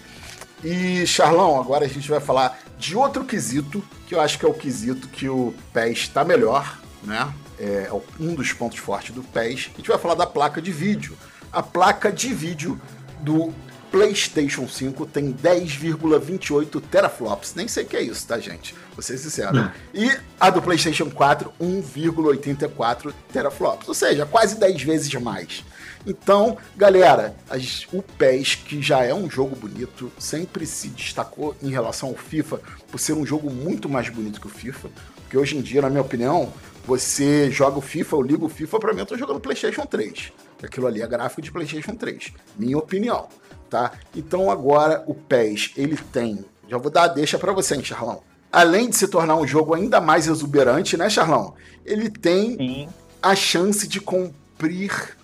[0.64, 4.50] E, Charlão, agora a gente vai falar de outro quesito, que eu acho que é
[4.50, 7.32] o quesito que o PES está melhor, né?
[7.58, 9.72] É um dos pontos fortes do PES.
[9.74, 11.18] A gente vai falar da placa de vídeo.
[11.52, 12.80] A placa de vídeo
[13.22, 13.54] do
[13.92, 17.56] PlayStation 5 tem 10,28 teraflops.
[17.56, 18.76] Nem sei o que é isso, tá, gente?
[18.94, 19.72] Vou ser sincero.
[19.94, 23.88] E a do PlayStation 4, 1,84 teraflops.
[23.88, 25.64] Ou seja, quase 10 vezes mais.
[26.06, 31.70] Então, galera, as, o PES, que já é um jogo bonito, sempre se destacou em
[31.70, 32.60] relação ao FIFA
[32.92, 34.90] por ser um jogo muito mais bonito que o FIFA.
[35.24, 36.54] Porque hoje em dia, na minha opinião,
[36.86, 40.32] você joga o FIFA, eu ligo o FIFA, pra mim eu tô jogando PlayStation 3.
[40.64, 42.34] Aquilo ali é gráfico de PlayStation 3.
[42.58, 43.28] Minha opinião,
[43.70, 43.92] tá?
[44.16, 46.46] Então agora o PES, ele tem.
[46.68, 48.22] Já vou dar a deixa para você, hein, Charlão.
[48.52, 51.54] Além de se tornar um jogo ainda mais exuberante, né, Charlão?
[51.86, 52.90] Ele tem Sim.
[53.22, 55.16] a chance de cumprir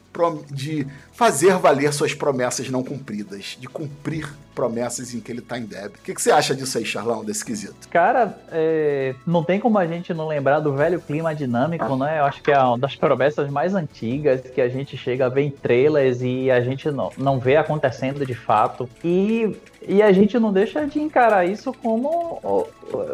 [0.50, 5.64] de fazer valer suas promessas não cumpridas, de cumprir promessas em que ele está em
[5.64, 6.00] débito.
[6.00, 7.88] O que, que, você acha disso aí, Charlão, desse quesito?
[7.90, 12.20] Cara, é, não tem como a gente não lembrar do velho clima dinâmico, né?
[12.20, 15.44] Eu acho que é uma das promessas mais antigas que a gente chega a ver
[15.44, 18.90] em trailers e a gente não, não vê acontecendo de fato.
[19.04, 19.56] E,
[19.88, 22.68] e a gente não deixa de encarar isso como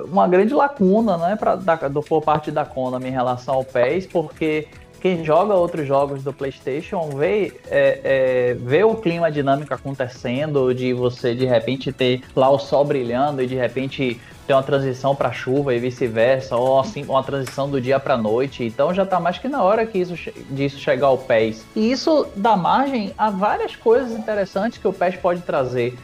[0.05, 4.07] uma grande lacuna, né, pra, da, do, por parte da Konami em relação ao PES,
[4.07, 4.67] porque
[4.99, 10.93] quem joga outros jogos do PlayStation vê, é, é, vê o clima dinâmico acontecendo, de
[10.93, 15.31] você de repente ter lá o sol brilhando e de repente ter uma transição para
[15.31, 18.63] chuva e vice-versa, ou assim, uma transição do dia para noite.
[18.63, 20.15] Então já está mais que na hora que isso,
[20.49, 21.65] disso chegar ao PES.
[21.75, 25.97] E isso dá margem a várias coisas interessantes que o PES pode trazer.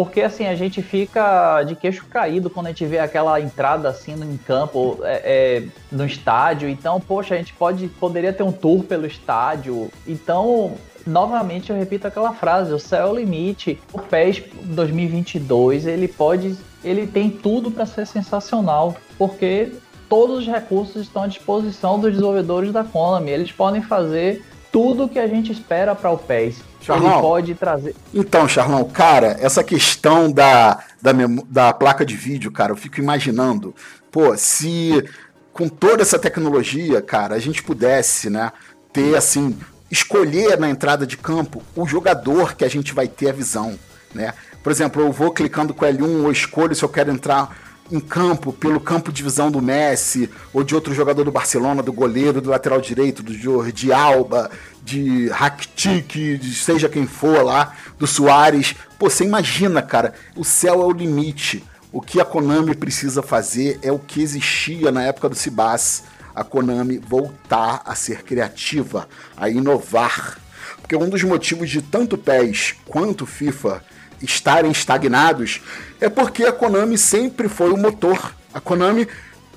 [0.00, 4.14] Porque assim, a gente fica de queixo caído quando a gente vê aquela entrada assim
[4.14, 5.20] no campo, é,
[5.62, 6.70] é, no estádio.
[6.70, 9.90] Então, poxa, a gente pode, poderia ter um tour pelo estádio.
[10.06, 10.72] Então,
[11.06, 13.78] novamente eu repito aquela frase, o céu é o limite.
[13.92, 19.70] O PES 2022, ele pode, ele tem tudo para ser sensacional, porque
[20.08, 23.32] todos os recursos estão à disposição dos desenvolvedores da Konami.
[23.32, 26.62] Eles podem fazer tudo que a gente espera para o PES.
[26.80, 27.94] Charlão, ele pode trazer.
[28.14, 31.12] Então, Charlão, cara, essa questão da, da,
[31.46, 33.74] da placa de vídeo, cara, eu fico imaginando,
[34.10, 35.04] pô, se
[35.52, 38.52] com toda essa tecnologia, cara, a gente pudesse, né,
[38.92, 39.58] ter assim,
[39.90, 43.78] escolher na entrada de campo o jogador que a gente vai ter a visão,
[44.14, 44.32] né?
[44.62, 48.52] Por exemplo, eu vou clicando com L1, eu escolho se eu quero entrar em campo,
[48.52, 52.50] pelo campo de visão do Messi, ou de outro jogador do Barcelona, do goleiro, do
[52.50, 54.50] lateral direito, do Jordi Alba,
[54.82, 58.74] de Rakitic, de seja quem for lá, do Soares.
[58.98, 61.64] Pô, você imagina, cara, o céu é o limite.
[61.92, 66.04] O que a Konami precisa fazer é o que existia na época do Cibas.
[66.34, 70.38] A Konami voltar a ser criativa, a inovar.
[70.80, 73.82] Porque um dos motivos de tanto PES quanto FIFA
[74.22, 75.60] estarem estagnados
[76.00, 78.34] é porque a Konami sempre foi o motor.
[78.52, 79.06] A Konami.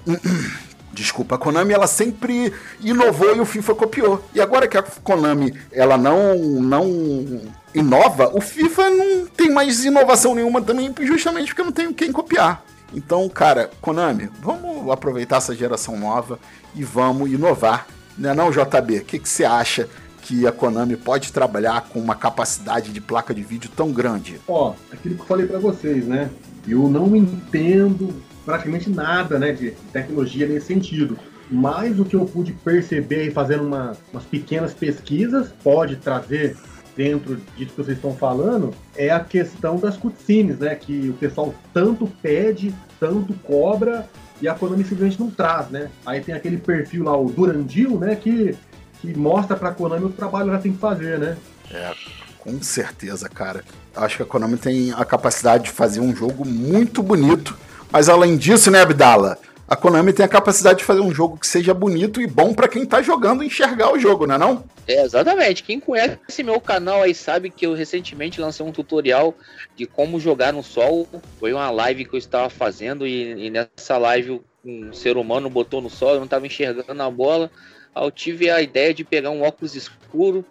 [0.93, 4.23] Desculpa, a Konami ela sempre inovou e o FIFA copiou.
[4.31, 7.41] E agora que a Konami ela não não
[7.73, 12.63] inova, o FIFA não tem mais inovação nenhuma também, justamente porque não tem quem copiar.
[12.93, 16.39] Então, cara, Konami, vamos aproveitar essa geração nova
[16.75, 17.87] e vamos inovar.
[18.15, 18.97] Não é não, JB?
[18.99, 19.89] O que, que você acha
[20.23, 24.39] que a Konami pode trabalhar com uma capacidade de placa de vídeo tão grande?
[24.47, 26.29] Ó, aquilo que eu falei para vocês, né?
[26.67, 28.13] Eu não entendo
[28.45, 31.17] praticamente nada, né, de tecnologia nesse sentido.
[31.51, 36.55] Mas o que eu pude perceber fazendo uma, umas pequenas pesquisas pode trazer
[36.95, 40.73] dentro disso que vocês estão falando é a questão das cutscenes, né?
[40.75, 44.07] Que o pessoal tanto pede, tanto cobra
[44.41, 45.89] e a Konami simplesmente não traz, né?
[46.05, 48.15] Aí tem aquele perfil lá, o Durandil, né?
[48.15, 48.55] Que
[49.03, 51.37] que mostra pra Konami o trabalho que ela tem que fazer, né?
[51.69, 51.91] É,
[52.39, 53.65] com certeza, cara.
[53.93, 57.57] Acho que a Konami tem a capacidade de fazer um jogo muito bonito,
[57.91, 59.37] mas além disso, né, Abdala?
[59.67, 62.67] A Konami tem a capacidade de fazer um jogo que seja bonito e bom para
[62.67, 64.63] quem tá jogando enxergar o jogo, não é não?
[64.87, 65.63] É, exatamente.
[65.63, 69.33] Quem conhece meu canal aí sabe que eu recentemente lancei um tutorial
[69.75, 71.07] de como jogar no sol.
[71.39, 75.81] Foi uma live que eu estava fazendo e, e nessa live um ser humano botou
[75.81, 77.49] no sol, eu não estava enxergando a bola.
[77.95, 80.45] Eu tive a ideia de pegar um óculos escuro,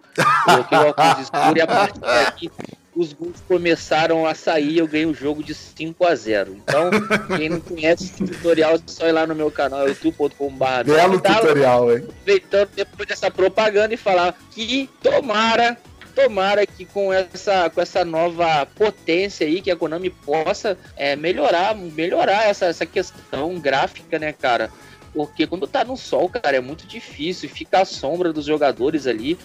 [0.45, 2.51] coloquei o óculos escuro e a partir daqui
[2.95, 6.91] os gols começaram a sair, eu ganhei o jogo de 5 a 0 Então,
[7.35, 10.83] quem não conhece esse tutorial, é só ir lá no meu canal, youtube.com.br.
[10.85, 12.05] Belo tutorial, hein?
[12.07, 15.77] Aproveitando depois dessa propaganda e falar que tomara
[16.13, 21.75] tomara que com essa, com essa nova potência aí, que a Konami possa é, melhorar,
[21.75, 24.69] melhorar essa, essa questão gráfica, né, cara?
[25.13, 29.37] Porque quando tá no sol, cara, é muito difícil, fica a sombra dos jogadores ali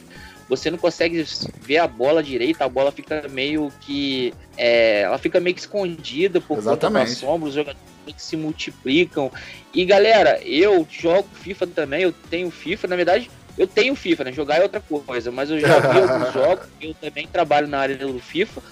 [0.49, 1.25] você não consegue
[1.61, 4.33] ver a bola direita, a bola fica meio que.
[4.57, 7.11] É, ela fica meio que escondida por Exatamente.
[7.11, 7.79] conta da sombra, os jogadores
[8.17, 9.31] se multiplicam.
[9.75, 14.33] E galera, eu jogo FIFA também, eu tenho FIFA, na verdade, eu tenho FIFA, né?
[14.33, 17.97] Jogar é outra coisa, mas eu já vi alguns jogos, eu também trabalho na área
[17.97, 18.63] do FIFA.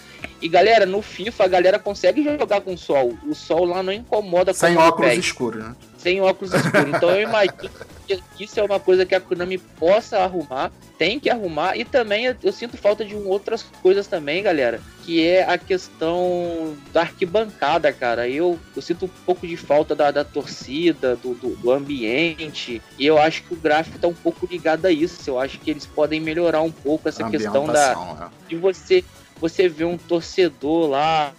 [0.40, 3.16] E galera, no FIFA a galera consegue jogar com sol.
[3.26, 5.74] O sol lá não incomoda Sem óculos escuros, né?
[6.06, 6.94] Sem óculos escuros.
[6.94, 7.68] Então eu imagino
[8.06, 11.76] que isso é uma coisa que a Konami possa arrumar, tem que arrumar.
[11.76, 15.58] E também eu, eu sinto falta de um, outras coisas também, galera, que é a
[15.58, 18.28] questão da arquibancada, cara.
[18.28, 22.80] Eu, eu sinto um pouco de falta da, da torcida, do, do, do, ambiente.
[22.96, 25.28] E eu acho que o gráfico tá um pouco ligado a isso.
[25.28, 28.30] Eu acho que eles podem melhorar um pouco essa questão da né?
[28.48, 29.04] de você
[29.40, 31.34] você vê um torcedor lá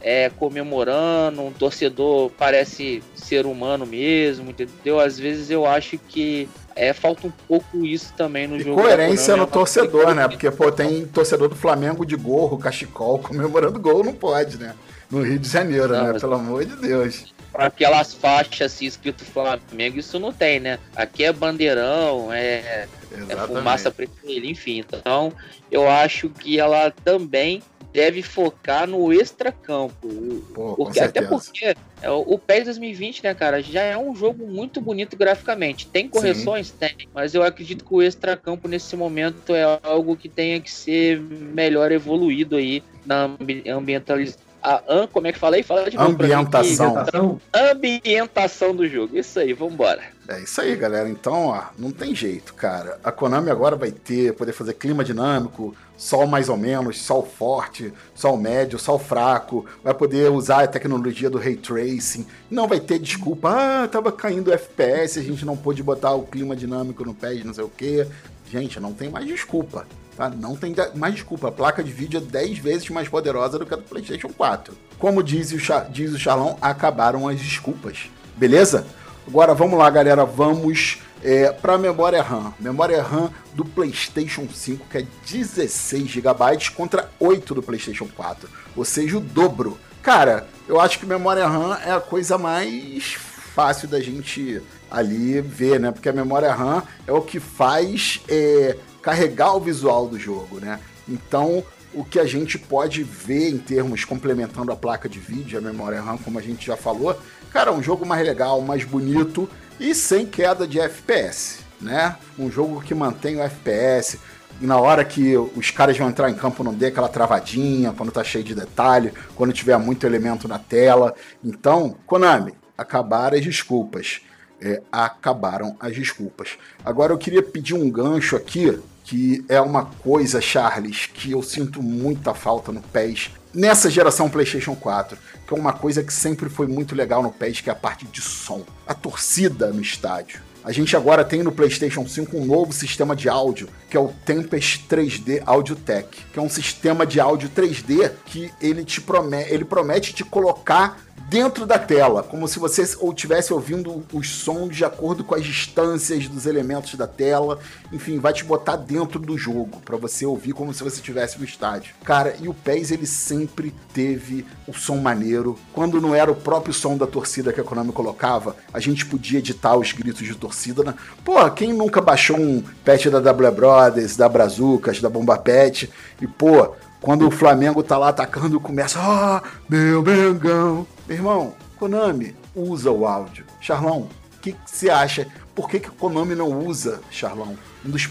[0.00, 5.00] é, comemorando, um torcedor parece ser humano mesmo, entendeu?
[5.00, 8.80] Às vezes eu acho que é, falta um pouco isso também no e jogo.
[8.80, 10.28] Coerência no torcedor, né?
[10.28, 14.74] Porque, pô, tem torcedor do Flamengo de gorro, cachecol, comemorando gol, não pode, né?
[15.10, 16.12] No Rio de Janeiro, não, né?
[16.12, 16.22] Mas...
[16.22, 17.34] Pelo amor de Deus.
[17.54, 20.78] Aquelas faixas assim, escrito Flamengo, isso não tem, né?
[20.94, 22.86] Aqui é bandeirão, é,
[23.28, 24.78] é fumaça preta, enfim.
[24.78, 25.32] Então,
[25.70, 27.62] eu acho que ela também
[27.92, 30.08] deve focar no extracampo.
[30.54, 34.80] Pô, porque, até porque é, o PES 2020, né, cara, já é um jogo muito
[34.80, 35.86] bonito graficamente.
[35.86, 36.68] Tem correções?
[36.68, 36.74] Sim.
[36.78, 37.08] Tem.
[37.14, 41.90] Mas eu acredito que o extracampo nesse momento é algo que tenha que ser melhor
[41.92, 43.30] evoluído aí na
[43.66, 45.62] ambientalização a como é que falei?
[45.62, 47.40] Fala de novo ambientação.
[47.54, 49.16] Ambientação do jogo.
[49.16, 50.02] Isso aí, vambora.
[50.28, 51.08] É isso aí, galera.
[51.08, 53.00] Então, ó, não tem jeito, cara.
[53.02, 57.94] A Konami agora vai ter, poder fazer clima dinâmico, sol mais ou menos, sol forte,
[58.14, 62.26] sol médio, sol fraco, vai poder usar a tecnologia do ray tracing.
[62.50, 66.54] Não vai ter desculpa, ah, tava caindo FPS, a gente não pôde botar o clima
[66.54, 68.06] dinâmico no pad, não sei o quê.
[68.50, 69.86] Gente, não tem mais desculpa.
[70.14, 70.28] Tá?
[70.28, 71.48] Não tem mais desculpa.
[71.48, 74.74] A placa de vídeo é 10 vezes mais poderosa do que a do PlayStation 4.
[74.98, 78.10] Como diz o, Char diz o Charlão, acabaram as desculpas.
[78.36, 78.86] Beleza?
[79.28, 80.24] Agora vamos lá, galera.
[80.24, 82.54] Vamos é, para a memória RAM.
[82.58, 88.48] Memória RAM do PlayStation 5, que é 16 GB contra 8 do PlayStation 4.
[88.74, 89.78] Ou seja, o dobro.
[90.02, 93.18] Cara, eu acho que memória RAM é a coisa mais
[93.54, 95.92] fácil da gente ali ver, né?
[95.92, 100.80] Porque a memória RAM é o que faz é, carregar o visual do jogo, né?
[101.06, 101.62] Então,
[101.92, 106.00] o que a gente pode ver em termos complementando a placa de vídeo, a memória
[106.00, 107.18] RAM, como a gente já falou,
[107.52, 112.16] cara, um jogo mais legal, mais bonito e sem queda de FPS, né?
[112.38, 114.18] Um jogo que mantém o FPS.
[114.60, 118.24] Na hora que os caras vão entrar em campo, não dê aquela travadinha, quando tá
[118.24, 121.14] cheio de detalhe, quando tiver muito elemento na tela.
[121.44, 124.20] Então, Konami, acabaram as desculpas.
[124.60, 126.58] É, acabaram as desculpas.
[126.84, 131.82] Agora eu queria pedir um gancho aqui que é uma coisa, Charles, que eu sinto
[131.82, 136.66] muita falta no PES nessa geração PlayStation 4, que é uma coisa que sempre foi
[136.66, 140.40] muito legal no PES, que é a parte de som, a torcida no estádio.
[140.64, 144.08] A gente agora tem no PlayStation 5 um novo sistema de áudio, que é o
[144.08, 149.52] Tempest 3D Audio Tech, que é um sistema de áudio 3D que ele te promete,
[149.52, 154.74] ele promete te colocar dentro da tela, como se você ou tivesse ouvindo os sons
[154.74, 157.58] de acordo com as distâncias dos elementos da tela.
[157.92, 161.44] Enfim, vai te botar dentro do jogo para você ouvir como se você estivesse no
[161.44, 161.94] estádio.
[162.02, 165.58] Cara, e o PES ele sempre teve o som maneiro.
[165.72, 169.38] Quando não era o próprio som da torcida que a Konami colocava, a gente podia
[169.38, 170.94] editar os gritos de torcida, né?
[171.24, 176.26] Pô, quem nunca baixou um patch da W Brothers, da Brazucas, da Bomba Pet e
[176.26, 180.86] pô, quando o Flamengo tá lá atacando, começa, ah, meu Mengão.
[181.06, 183.44] Meu irmão, Konami usa o áudio.
[183.60, 185.26] Charlão, o que você acha?
[185.54, 188.06] Por que, que Konami não usa, Charlão, um dos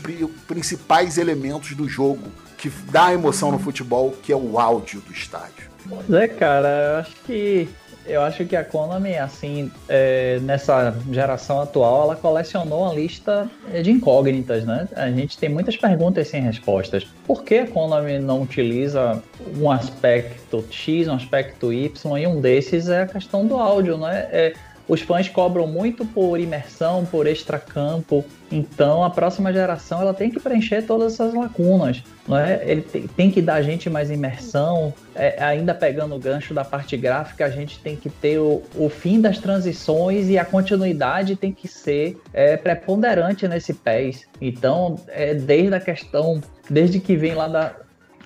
[0.48, 5.70] principais elementos do jogo que dá emoção no futebol, que é o áudio do estádio?
[5.88, 7.70] Pois é, cara, eu acho que
[8.08, 13.50] eu acho que a Konami, assim, é, nessa geração atual, ela colecionou uma lista
[13.84, 14.88] de incógnitas, né?
[14.96, 17.06] A gente tem muitas perguntas sem respostas.
[17.26, 19.22] Por que a Konami não utiliza
[19.58, 24.28] um aspecto X, um aspecto Y, e um desses é a questão do áudio, né?
[24.32, 24.54] É,
[24.88, 28.24] os fãs cobram muito por imersão, por extracampo.
[28.50, 32.02] Então a próxima geração ela tem que preencher todas essas lacunas.
[32.28, 32.62] Não é?
[32.66, 32.82] Ele
[33.16, 34.94] tem, que dar a gente mais imersão.
[35.16, 38.90] É, ainda pegando o gancho da parte gráfica, a gente tem que ter o, o
[38.90, 44.26] fim das transições e a continuidade tem que ser é, preponderante nesse PES.
[44.42, 47.76] Então, é, desde a questão, desde que vem lá da,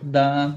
[0.02, 0.56] da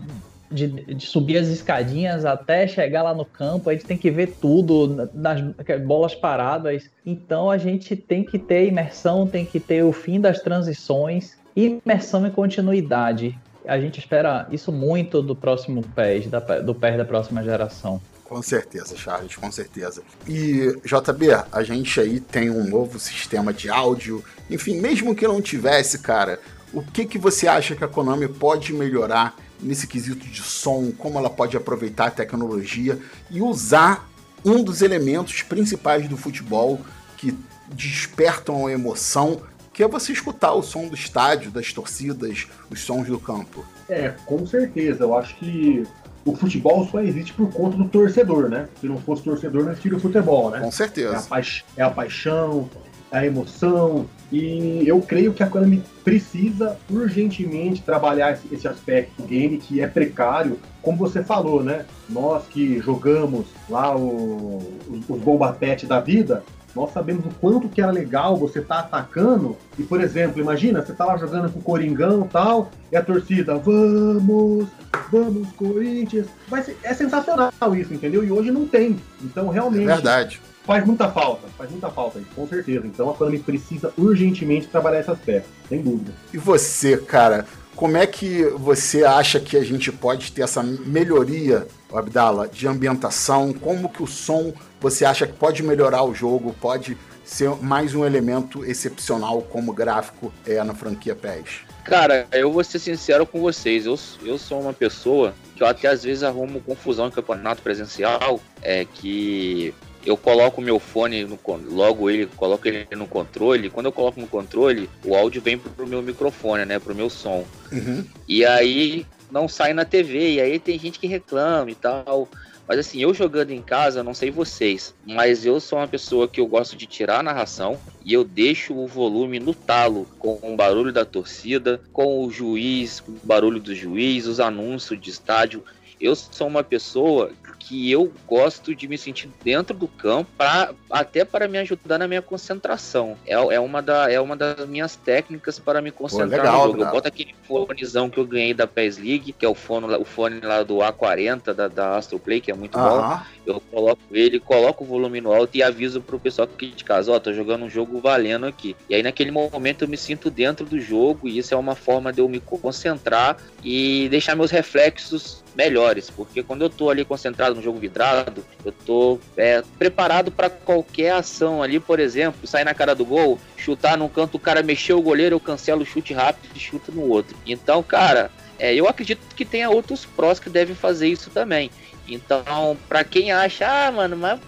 [0.54, 4.36] de, de, subir as escadinhas até chegar lá no campo, a gente tem que ver
[4.40, 5.40] tudo nas
[5.80, 6.88] bolas paradas.
[7.04, 12.26] Então a gente tem que ter imersão, tem que ter o fim das transições, imersão
[12.26, 13.38] e continuidade.
[13.66, 18.00] A gente espera isso muito do próximo PES, da, do PES da próxima geração.
[18.24, 20.02] Com certeza, Charles, com certeza.
[20.26, 24.24] E, JB, a gente aí tem um novo sistema de áudio.
[24.50, 26.38] Enfim, mesmo que não tivesse, cara,
[26.72, 31.18] o que, que você acha que a Konami pode melhorar nesse quesito de som, como
[31.18, 32.98] ela pode aproveitar a tecnologia
[33.30, 34.08] e usar
[34.44, 36.80] um dos elementos principais do futebol
[37.16, 37.36] que
[37.68, 39.40] despertam a emoção,
[39.72, 43.64] que é você escutar o som do estádio, das torcidas, os sons do campo.
[43.88, 45.04] É, com certeza.
[45.04, 45.84] Eu acho que
[46.24, 48.68] o futebol só existe por conta do torcedor, né?
[48.80, 50.60] Se não fosse torcedor, não existiria o futebol, né?
[50.60, 51.14] Com certeza.
[51.14, 51.42] É a,
[51.76, 52.68] é a paixão,
[53.14, 54.06] a emoção.
[54.32, 59.86] E eu creio que a Konami precisa urgentemente trabalhar esse aspecto do game que é
[59.86, 61.86] precário, como você falou, né?
[62.08, 64.58] Nós que jogamos lá o,
[64.88, 66.42] os, os da vida,
[66.74, 69.56] nós sabemos o quanto que era legal você tá atacando.
[69.78, 73.02] E, por exemplo, imagina, você tá lá jogando com o Coringão e tal, e a
[73.02, 74.66] torcida, vamos,
[75.12, 76.26] vamos, Corinthians.
[76.64, 78.24] Ser, é sensacional isso, entendeu?
[78.24, 78.96] E hoje não tem.
[79.22, 79.84] Então, realmente.
[79.84, 82.86] É verdade faz muita falta, faz muita falta, com certeza.
[82.86, 86.12] Então a Konami precisa urgentemente trabalhar esse aspecto, sem dúvida.
[86.32, 87.46] E você, cara,
[87.76, 93.52] como é que você acha que a gente pode ter essa melhoria, Abdala, de ambientação?
[93.52, 98.04] Como que o som você acha que pode melhorar o jogo, pode ser mais um
[98.04, 101.62] elemento excepcional como gráfico é na franquia PES?
[101.84, 103.86] Cara, eu vou ser sincero com vocês.
[103.86, 108.40] Eu, eu sou uma pessoa que eu até às vezes arrumo confusão em campeonato presencial,
[108.62, 109.74] é que
[110.04, 111.38] eu coloco o meu fone, no,
[111.70, 113.70] logo ele, coloco ele no controle.
[113.70, 116.78] Quando eu coloco no controle, o áudio vem pro meu microfone, né?
[116.78, 117.44] Pro meu som.
[117.72, 118.04] Uhum.
[118.28, 120.34] E aí não sai na TV.
[120.34, 122.28] E aí tem gente que reclama e tal.
[122.66, 126.40] Mas assim, eu jogando em casa, não sei vocês, mas eu sou uma pessoa que
[126.40, 130.56] eu gosto de tirar a narração e eu deixo o volume no talo, com o
[130.56, 135.62] barulho da torcida, com o juiz, o barulho do juiz, os anúncios de estádio.
[136.00, 141.24] Eu sou uma pessoa que eu gosto de me sentir dentro do campo, pra, até
[141.24, 143.16] para me ajudar na minha concentração.
[143.26, 146.72] É, é, uma, da, é uma das minhas técnicas para me concentrar Pô, legal, no
[146.72, 146.82] jogo.
[146.82, 150.04] Eu boto aquele fonezão que eu ganhei da PES League, que é o fone, o
[150.04, 153.20] fone lá do A40 da, da Astro Play, que é muito bom.
[153.46, 157.12] Eu coloco ele, coloco o volume no alto e aviso pro pessoal aqui de casa,
[157.12, 158.74] ó, oh, tô jogando um jogo valendo aqui.
[158.88, 162.12] E aí naquele momento eu me sinto dentro do jogo e isso é uma forma
[162.12, 167.54] de eu me concentrar e deixar meus reflexos melhores, porque quando eu tô ali concentrado
[167.54, 172.74] no jogo vidrado, eu tô é, preparado para qualquer ação ali, por exemplo, sair na
[172.74, 176.12] cara do gol, chutar num canto, o cara mexeu o goleiro, eu cancelo o chute
[176.12, 177.36] rápido e chuto no outro.
[177.46, 181.70] Então, cara, é, eu acredito que tenha outros prós que devem fazer isso também.
[182.06, 184.40] Então, para quem acha, ah, mano, mas,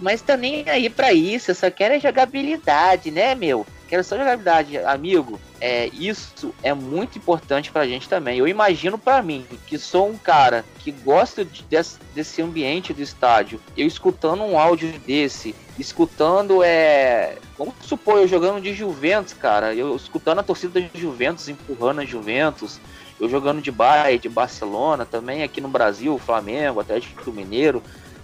[0.00, 3.66] mas tá nem aí para isso, eu só quero é jogabilidade, né, meu?
[3.92, 5.38] Quero só jogabilidade, amigo.
[5.60, 8.38] É, isso é muito importante pra gente também.
[8.38, 13.02] Eu imagino para mim, que sou um cara que gosta de, desse, desse ambiente do
[13.02, 17.36] estádio, eu escutando um áudio desse, escutando é.
[17.58, 19.74] Vamos supor, eu jogando de Juventus, cara.
[19.74, 22.80] Eu escutando a torcida de Juventus empurrando a Juventus.
[23.20, 27.82] Eu jogando de Bahia, de Barcelona, também aqui no Brasil, Flamengo, Atlético Mineiro,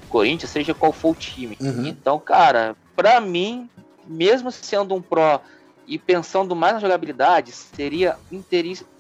[0.09, 1.59] Corinthians, seja qual for o time.
[1.61, 1.87] Uhum.
[1.87, 3.69] Então, cara, pra mim,
[4.07, 5.43] mesmo sendo um pró
[5.89, 8.17] e pensando mais na jogabilidade, seria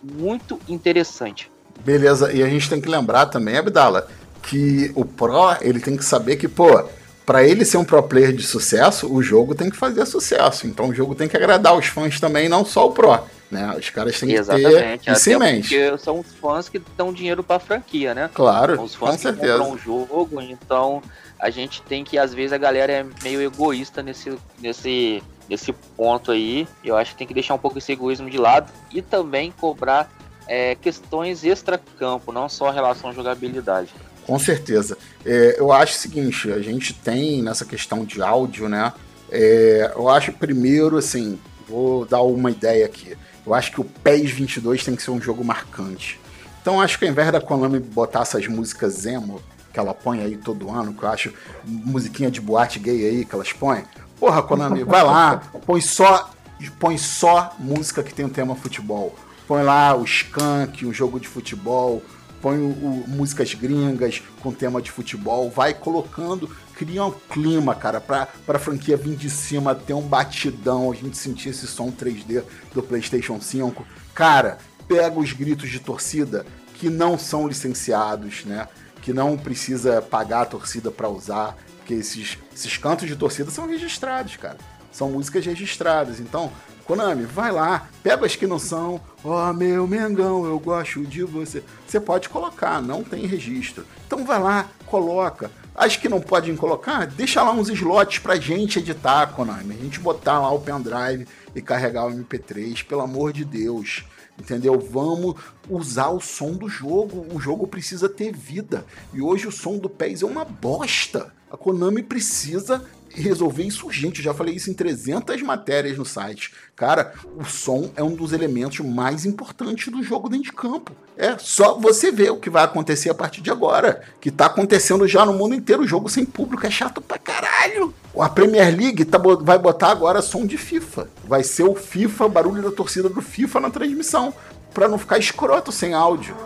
[0.03, 1.51] muito interessante.
[1.85, 4.09] Beleza, e a gente tem que lembrar também, Abdala,
[4.43, 6.85] que o Pro ele tem que saber que, pô,
[7.29, 10.67] para ele ser um pro player de sucesso, o jogo tem que fazer sucesso.
[10.67, 13.21] Então o jogo tem que agradar os fãs também, não só o Pro.
[13.51, 13.75] Né?
[13.79, 14.99] Os caras têm Exatamente.
[15.01, 15.69] que ter isso em mente.
[15.69, 18.31] Porque são os fãs que dão dinheiro para a franquia, né?
[18.33, 19.59] Claro, os fãs com que certeza.
[19.59, 21.03] compram o jogo, então
[21.39, 26.31] a gente tem que, às vezes, a galera é meio egoísta nesse, nesse, nesse ponto
[26.31, 26.67] aí.
[26.85, 30.11] Eu acho que tem que deixar um pouco esse egoísmo de lado e também cobrar
[30.47, 33.91] é, questões extra-campo, não só relação à jogabilidade.
[34.27, 34.97] Com certeza.
[35.25, 38.93] É, eu acho o seguinte, a gente tem nessa questão de áudio, né?
[39.31, 41.39] É, eu acho primeiro, assim,
[41.69, 43.17] vou dar uma ideia aqui.
[43.47, 46.21] Eu acho que o PES 22 tem que ser um jogo marcante.
[46.61, 49.41] Então acho que ao invés da Konami botar essas músicas emo,
[49.73, 51.33] que ela põe aí todo ano, que eu acho
[51.65, 53.85] musiquinha de boate gay aí que elas põem.
[54.19, 56.31] Porra, Konami, vai lá, põe só,
[56.79, 59.15] põe só música que tem o tema futebol.
[59.47, 62.03] Põe lá o Skunk, um jogo de futebol,
[62.43, 68.01] põe o, o, músicas gringas com tema de futebol, vai colocando, cria um clima, cara,
[68.01, 72.43] pra, pra franquia vir de cima, ter um batidão, a gente sentir esse som 3D
[72.75, 73.87] do PlayStation 5.
[74.15, 76.45] Cara, pega os gritos de torcida
[76.75, 78.69] que não são licenciados, né?
[79.03, 81.57] Que não precisa pagar a torcida para usar
[81.89, 84.59] porque esses, esses cantos de torcida são registrados, cara.
[84.93, 86.21] São músicas registradas.
[86.21, 86.53] Então,
[86.85, 89.01] Konami, vai lá, pega as que não são.
[89.25, 91.65] Ó, oh, meu Mengão, eu gosto de você.
[91.87, 93.87] Você pode colocar, não tem registro.
[94.07, 95.51] Então vai lá, coloca.
[95.75, 99.75] As que não podem colocar, deixa lá uns slots pra gente editar, Konami.
[99.75, 104.05] A gente botar lá o pendrive e carregar o MP3, pelo amor de Deus.
[104.39, 104.79] Entendeu?
[104.79, 105.35] Vamos
[105.69, 107.27] usar o som do jogo.
[107.35, 108.85] O jogo precisa ter vida.
[109.13, 111.33] E hoje o som do PES é uma bosta.
[111.51, 112.85] A Konami precisa
[113.21, 114.21] resolver isso urgente.
[114.21, 116.53] Eu já falei isso em 300 matérias no site.
[116.77, 120.93] Cara, o som é um dos elementos mais importantes do jogo dentro de campo.
[121.17, 124.03] É só você ver o que vai acontecer a partir de agora.
[124.21, 125.83] Que tá acontecendo já no mundo inteiro.
[125.83, 127.93] O jogo sem público é chato pra caralho.
[128.19, 131.09] A Premier League tá, vai botar agora som de FIFA.
[131.25, 134.33] Vai ser o FIFA, barulho da torcida do FIFA na transmissão.
[134.73, 136.37] Pra não ficar escroto sem áudio.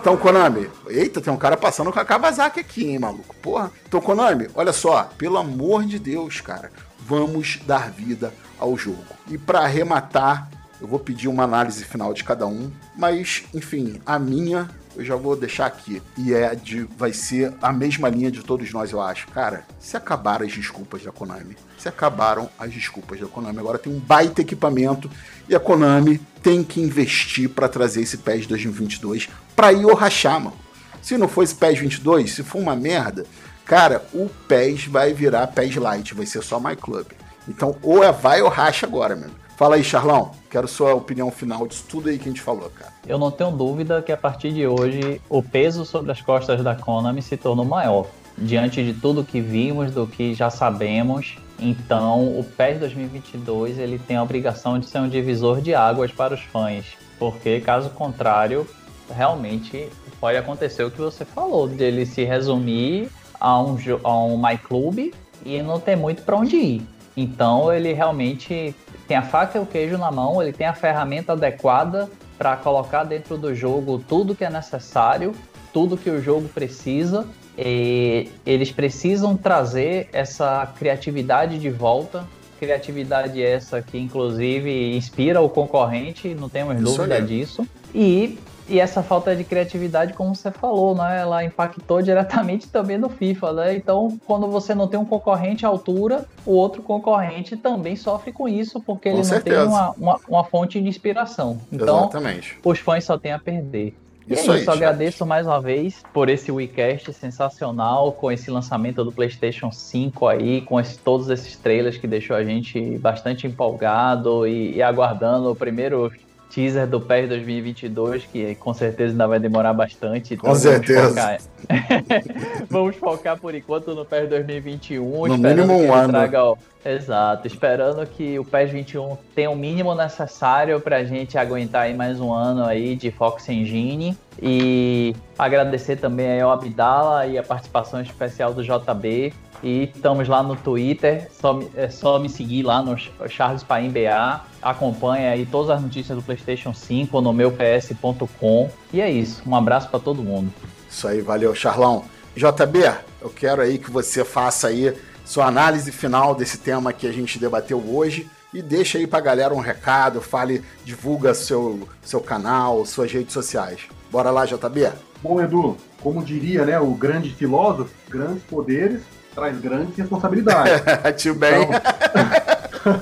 [0.00, 3.34] Então, Konami, eita, tem um cara passando com a Kawasaki aqui, hein, maluco?
[3.42, 3.72] Porra.
[3.86, 6.70] Então, Konami, olha só, pelo amor de Deus, cara,
[7.00, 9.02] vamos dar vida ao jogo.
[9.28, 10.48] E para arrematar,
[10.80, 15.14] eu vou pedir uma análise final de cada um, mas, enfim, a minha eu já
[15.14, 16.02] vou deixar aqui.
[16.16, 16.82] E é de.
[16.98, 19.28] Vai ser a mesma linha de todos nós, eu acho.
[19.28, 21.56] Cara, se acabaram as desculpas da Konami.
[21.78, 23.60] Se acabaram as desculpas da Konami.
[23.60, 25.08] Agora tem um baita equipamento
[25.48, 30.40] e a Konami tem que investir para trazer esse PES 2022 para ir ou rachar,
[30.40, 30.56] mano.
[31.00, 33.24] Se não for esse PES 22, se for uma merda,
[33.64, 37.06] cara, o PES vai virar PES Lite, vai ser só My Club.
[37.46, 39.30] Então, ou é vai ou racha agora, meu.
[39.58, 40.30] Fala aí, Charlão.
[40.48, 42.92] Quero sua opinião final disso tudo aí que a gente falou, cara.
[43.04, 46.76] Eu não tenho dúvida que a partir de hoje o peso sobre as costas da
[46.76, 48.06] Konami se tornou maior.
[48.36, 54.16] Diante de tudo que vimos, do que já sabemos, então o PES 2022 ele tem
[54.16, 56.84] a obrigação de ser um divisor de águas para os fãs,
[57.18, 58.64] porque caso contrário,
[59.10, 59.88] realmente
[60.20, 65.12] pode acontecer o que você falou, dele se resumir a um, a um My Club
[65.44, 66.86] e não ter muito para onde ir.
[67.16, 68.72] Então ele realmente
[69.08, 73.04] tem a faca e o queijo na mão, ele tem a ferramenta adequada para colocar
[73.04, 75.34] dentro do jogo tudo que é necessário,
[75.72, 77.26] tudo que o jogo precisa.
[77.56, 82.24] E eles precisam trazer essa criatividade de volta.
[82.60, 87.66] Criatividade essa que, inclusive, inspira o concorrente, não temos dúvida disso.
[87.94, 88.38] E
[88.68, 93.52] e essa falta de criatividade, como você falou, né, ela impactou diretamente também no FIFA,
[93.52, 93.76] né?
[93.76, 98.48] Então, quando você não tem um concorrente à altura, o outro concorrente também sofre com
[98.48, 99.64] isso, porque com ele certeza.
[99.64, 101.58] não tem uma, uma, uma, fonte de inspiração.
[101.72, 102.58] Então, Exatamente.
[102.62, 103.94] os fãs só têm a perder.
[104.26, 108.50] E isso é isso, aí, agradeço mais uma vez por esse WeCast sensacional, com esse
[108.50, 113.46] lançamento do PlayStation 5 aí, com esse, todos esses trailers que deixou a gente bastante
[113.46, 116.12] empolgado e, e aguardando o primeiro
[116.50, 120.34] teaser do PES 2022, que com certeza ainda vai demorar bastante.
[120.34, 121.08] Então com certeza.
[121.08, 121.38] Focar...
[122.68, 125.26] vamos focar por enquanto no PES 2021.
[125.28, 126.08] No mínimo um ano.
[126.08, 131.36] Traga, ó, exato, esperando que o PES 21 tenha o mínimo necessário para a gente
[131.36, 134.16] aguentar aí mais um ano aí de Fox Engine.
[134.40, 139.32] E agradecer também ao Abdala e a participação especial do JB.
[139.62, 142.96] E estamos lá no Twitter, só, é só me seguir lá no
[143.28, 144.40] Charles Paim BA.
[144.62, 148.70] Acompanha aí todas as notícias do PlayStation 5 no meu ps.com.
[148.92, 150.52] E é isso, um abraço para todo mundo.
[150.88, 152.04] Isso aí, valeu, Charlão.
[152.36, 154.94] JB, eu quero aí que você faça aí
[155.24, 159.52] sua análise final desse tema que a gente debateu hoje e deixa aí pra galera
[159.52, 163.82] um recado, fale, divulga seu, seu canal, suas redes sociais.
[164.10, 164.90] Bora lá, JB?
[165.22, 169.02] Bom, Edu, como diria né, o grande filósofo, grandes poderes
[169.38, 170.82] traz grandes responsabilidades.
[171.16, 171.62] Tio bem.
[171.62, 173.00] Então,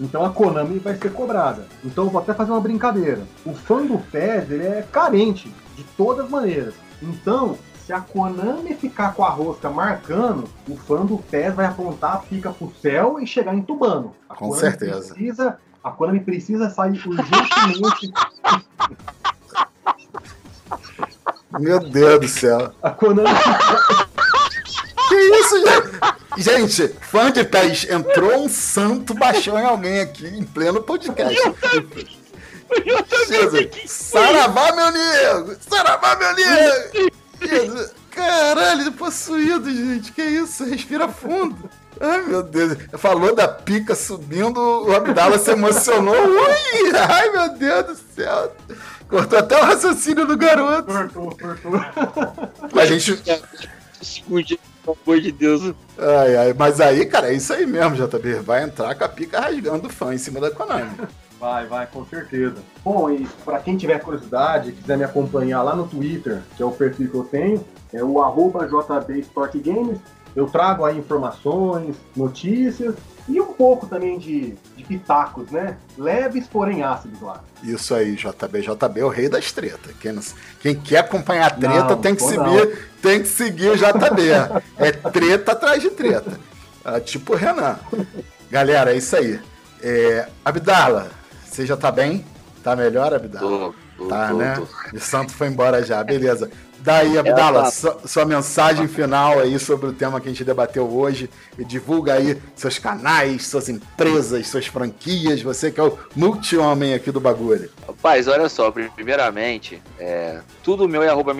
[0.00, 1.68] então a Konami vai ser cobrada.
[1.84, 3.22] Então eu vou até fazer uma brincadeira.
[3.44, 6.74] O fã do PES ele é carente de todas as maneiras.
[7.00, 7.56] Então,
[7.86, 12.50] se a Konami ficar com a rosca marcando, o fã do PES vai apontar, fica
[12.50, 14.12] pro céu e chegar entubando.
[14.28, 15.14] A com Konami certeza.
[15.14, 18.12] Precisa, a Konami precisa sair urgentemente.
[21.58, 22.72] Meu Deus do céu.
[22.82, 23.28] A Konami.
[23.28, 24.09] Que
[25.50, 26.78] isso, gente?
[26.78, 31.36] Gente, fã de pés, entrou um santo baixou em alguém aqui em pleno podcast.
[33.28, 33.68] Jesus.
[33.86, 35.56] Saravá, meu nego!
[35.60, 37.90] Saravá, meu nego!
[38.10, 40.12] Caralho, possuído, gente.
[40.12, 40.64] Que isso?
[40.64, 41.70] Respira fundo.
[42.00, 42.76] Ai, meu Deus.
[42.94, 46.14] Falou da pica subindo, o Abdala se emocionou.
[46.14, 46.96] Ui!
[46.96, 48.54] Ai, meu Deus do céu.
[49.08, 50.84] Cortou até o raciocínio do garoto.
[50.84, 52.80] Cortou, cortou.
[52.80, 53.20] A gente.
[54.00, 55.74] Segundinho, pelo amor de Deus.
[55.98, 58.34] Ai, ai, mas aí, cara, é isso aí mesmo, JB.
[58.40, 60.90] Vai entrar com a pica rasgando o fã em cima da Konami.
[61.38, 62.56] Vai, vai, com certeza.
[62.84, 66.70] Bom, e para quem tiver curiosidade, quiser me acompanhar lá no Twitter, que é o
[66.70, 68.68] perfil que eu tenho, é o arroba.
[70.36, 72.94] Eu trago aí informações, notícias
[73.28, 75.76] e um pouco também de, de pitacos, né?
[75.96, 77.42] Leves, porém ácidos lá.
[77.62, 78.60] Isso aí, JB.
[78.62, 79.94] JB é o rei das tretas.
[80.00, 80.18] Quem,
[80.60, 84.30] quem quer acompanhar a treta Não, tem, que seguir, tem que seguir o JB.
[84.78, 86.38] é treta atrás de treta.
[86.84, 87.78] Ah, tipo o Renan.
[88.50, 89.40] Galera, é isso aí.
[89.82, 91.10] É, Abdala,
[91.44, 92.24] você já tá bem?
[92.62, 93.48] Tá melhor, Abdala?
[93.48, 94.54] Tô, tô, Tá, tô, né?
[94.54, 94.96] tô.
[94.96, 96.50] O Santo foi embora já, beleza.
[96.82, 97.70] Daí, Abdala, tá.
[97.70, 101.28] sua, sua mensagem final aí sobre o tema que a gente debateu hoje.
[101.58, 105.42] E divulga aí seus canais, suas empresas, suas franquias.
[105.42, 107.70] Você que é o multi-homem aqui do bagulho.
[107.86, 111.34] Rapaz, olha só, primeiramente, é, tudo meu é arroba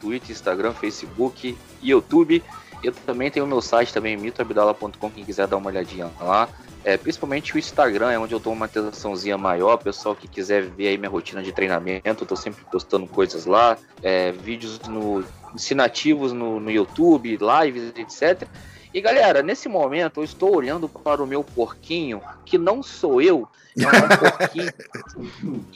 [0.00, 2.42] Twitter, Instagram, Facebook e YouTube.
[2.82, 6.48] Eu também tenho o meu site também, mitoabdala.com, quem quiser dar uma olhadinha lá.
[6.84, 9.76] É, principalmente o Instagram, é onde eu dou uma atençãozinha maior.
[9.76, 13.76] Pessoal que quiser ver aí minha rotina de treinamento, eu tô sempre postando coisas lá,
[14.02, 18.48] é, vídeos no, ensinativos no, no YouTube, lives, etc.
[18.96, 23.46] E galera, nesse momento eu estou olhando para o meu porquinho, que não sou eu,
[23.78, 24.72] é um porquinho.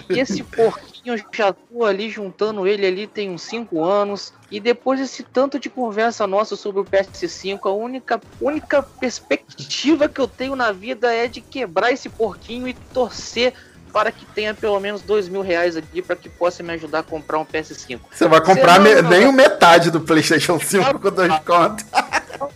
[0.08, 4.32] E esse porquinho eu já tô ali juntando ele ali tem uns 5 anos.
[4.50, 10.18] E depois desse tanto de conversa nossa sobre o PS5, a única, única perspectiva que
[10.18, 13.52] eu tenho na vida é de quebrar esse porquinho e torcer
[13.92, 17.02] para que tenha pelo menos dois mil reais aqui para que possa me ajudar a
[17.02, 18.00] comprar um PS5.
[18.10, 21.84] Você vai comprar Você me- nem metade do PlayStation 5 com dois contos.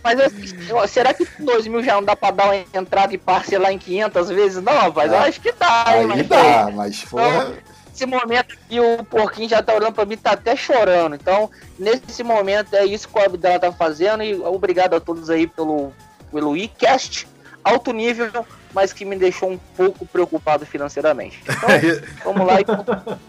[0.03, 3.17] Mas eu- eu- será que dois mil já não dá para dar uma entrada e
[3.17, 4.63] parcelar em 500 vezes?
[4.63, 5.85] Não, rapaz, eu Ah, acho que dá.
[5.89, 7.53] hein, Aí mas, dá, mas porra.
[7.89, 11.15] nesse momento aqui o porquinho já tá olhando pra mim, tá até chorando.
[11.15, 15.45] Então, nesse momento é isso que o Abdala tá fazendo e obrigado a todos aí
[15.47, 15.93] pelo,
[16.31, 17.27] pelo iCast,
[17.63, 18.29] alto nível,
[18.73, 21.41] mas que me deixou um pouco preocupado financeiramente.
[21.43, 21.69] Então,
[22.33, 22.65] vamos lá e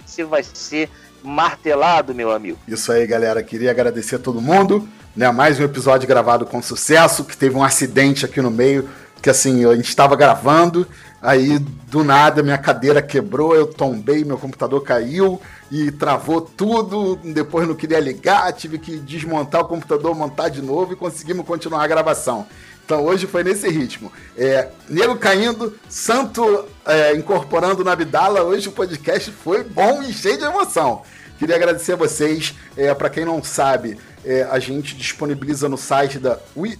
[0.05, 0.91] você vai ser
[1.23, 2.59] martelado, meu amigo.
[2.69, 3.43] Isso aí, galera.
[3.43, 4.89] Queria agradecer a todo mundo.
[5.17, 5.31] Né?
[5.33, 8.87] Mais um episódio gravado com sucesso, que teve um acidente aqui no meio,
[9.23, 10.87] que assim, a gente estava gravando,
[11.23, 15.41] aí do nada minha cadeira quebrou, eu tombei, meu computador caiu
[15.73, 17.17] e travou tudo.
[17.25, 21.83] Depois não queria ligar, tive que desmontar o computador, montar de novo e conseguimos continuar
[21.83, 22.47] a gravação.
[22.85, 24.12] Então hoje foi nesse ritmo.
[24.37, 28.43] É, nego caindo, santo é, incorporando na Abdala.
[28.43, 31.03] Hoje o podcast foi bom e cheio de emoção.
[31.39, 32.55] Queria agradecer a vocês.
[32.76, 36.78] É, Para quem não sabe, é, a gente disponibiliza no site da WE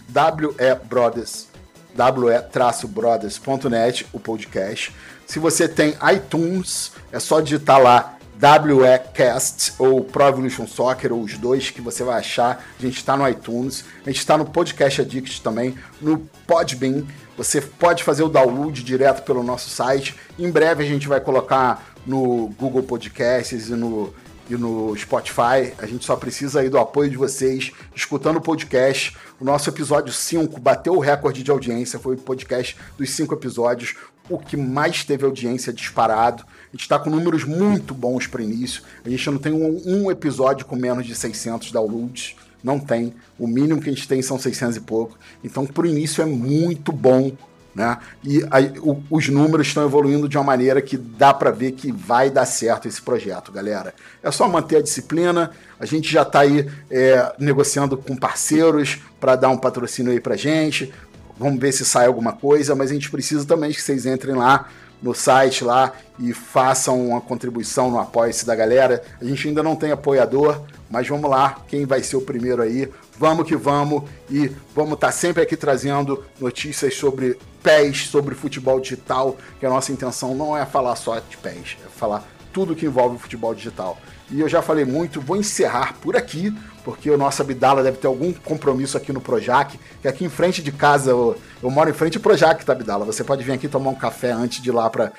[0.85, 1.49] Brothers,
[1.97, 4.95] we-brothers.net, o podcast.
[5.27, 11.39] Se você tem iTunes, é só digitar lá WECast ou Pro Evolution Soccer, ou os
[11.39, 12.65] dois que você vai achar.
[12.79, 17.05] A gente está no iTunes, a gente está no Podcast Addict também, no Podbean.
[17.37, 20.15] Você pode fazer o download direto pelo nosso site.
[20.39, 24.15] Em breve a gente vai colocar no Google Podcasts e no,
[24.49, 25.73] e no Spotify.
[25.79, 29.17] A gente só precisa aí do apoio de vocês, escutando o podcast.
[29.41, 33.95] O nosso episódio 5 bateu o recorde de audiência, foi o podcast dos cinco episódios,
[34.29, 36.45] o que mais teve audiência disparado.
[36.45, 38.83] A gente está com números muito bons para início.
[39.05, 42.35] A gente não tem um, um episódio com menos de 600 downloads.
[42.63, 43.15] Não tem.
[43.39, 45.17] O mínimo que a gente tem são 600 e pouco.
[45.45, 47.31] Então, pro início é muito bom,
[47.77, 47.99] né?
[48.25, 51.93] E aí, o- os números estão evoluindo de uma maneira que dá para ver que
[51.93, 53.93] vai dar certo esse projeto, galera.
[54.23, 55.51] É só manter a disciplina.
[55.79, 60.37] A gente já está aí é, negociando com parceiros para dar um patrocínio aí pra
[60.37, 60.91] gente.
[61.39, 64.71] Vamos ver se sai alguma coisa, mas a gente precisa também que vocês entrem lá
[65.03, 69.03] no site lá e façam uma contribuição no apoia-se da galera.
[69.21, 72.91] A gente ainda não tem apoiador, mas vamos lá, quem vai ser o primeiro aí?
[73.19, 79.37] Vamos que vamos e vamos estar sempre aqui trazendo notícias sobre pés, sobre futebol digital,
[79.59, 83.17] que a nossa intenção não é falar só de pés, é falar tudo que envolve
[83.17, 83.99] o futebol digital.
[84.31, 86.57] E eu já falei muito, vou encerrar por aqui,
[86.87, 90.63] porque o nosso Abdala deve ter algum compromisso aqui no Projac, que aqui em frente
[90.63, 93.05] de casa, eu, eu moro em frente ao Projac, tá, Abdala?
[93.05, 95.11] Você pode vir aqui tomar um café antes de ir lá para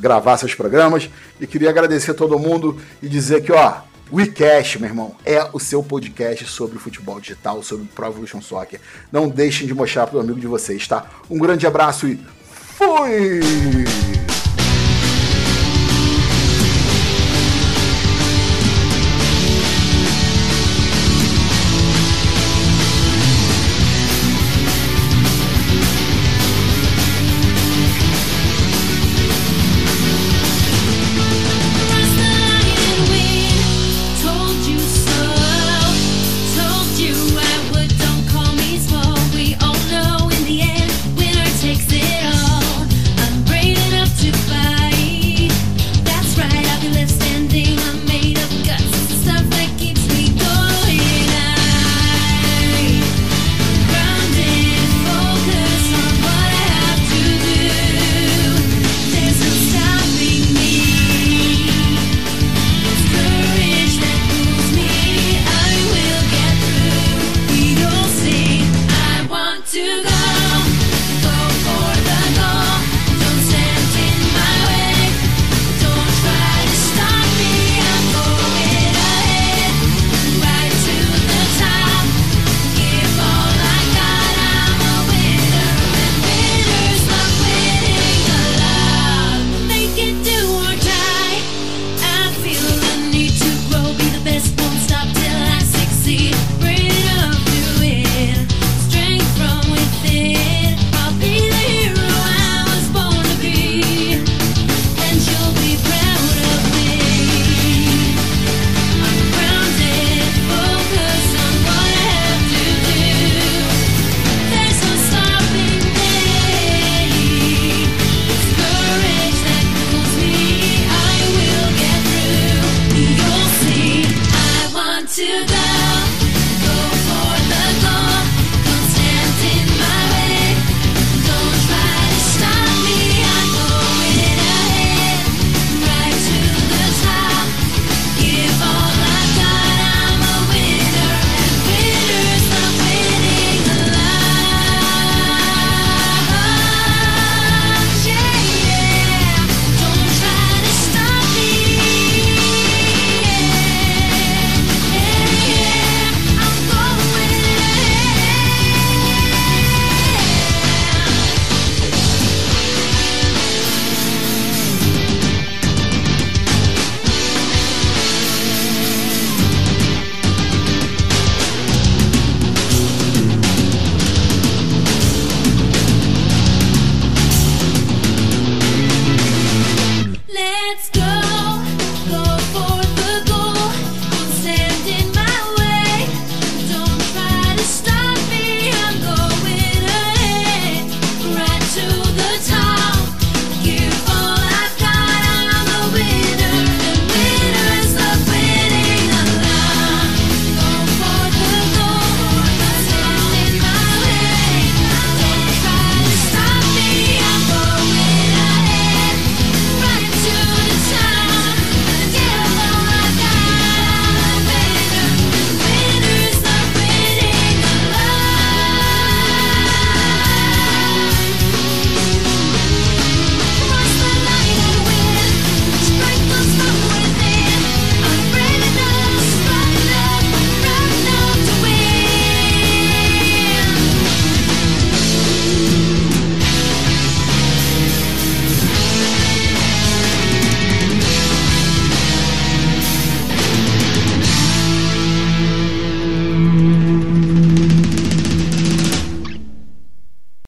[0.00, 1.08] gravar seus programas.
[1.40, 5.48] E queria agradecer a todo mundo e dizer que, ó, o WeCast, meu irmão, é
[5.52, 8.80] o seu podcast sobre futebol digital, sobre Pro Evolution Soccer.
[9.12, 11.06] Não deixem de mostrar pro amigo de vocês, tá?
[11.30, 14.39] Um grande abraço e fui!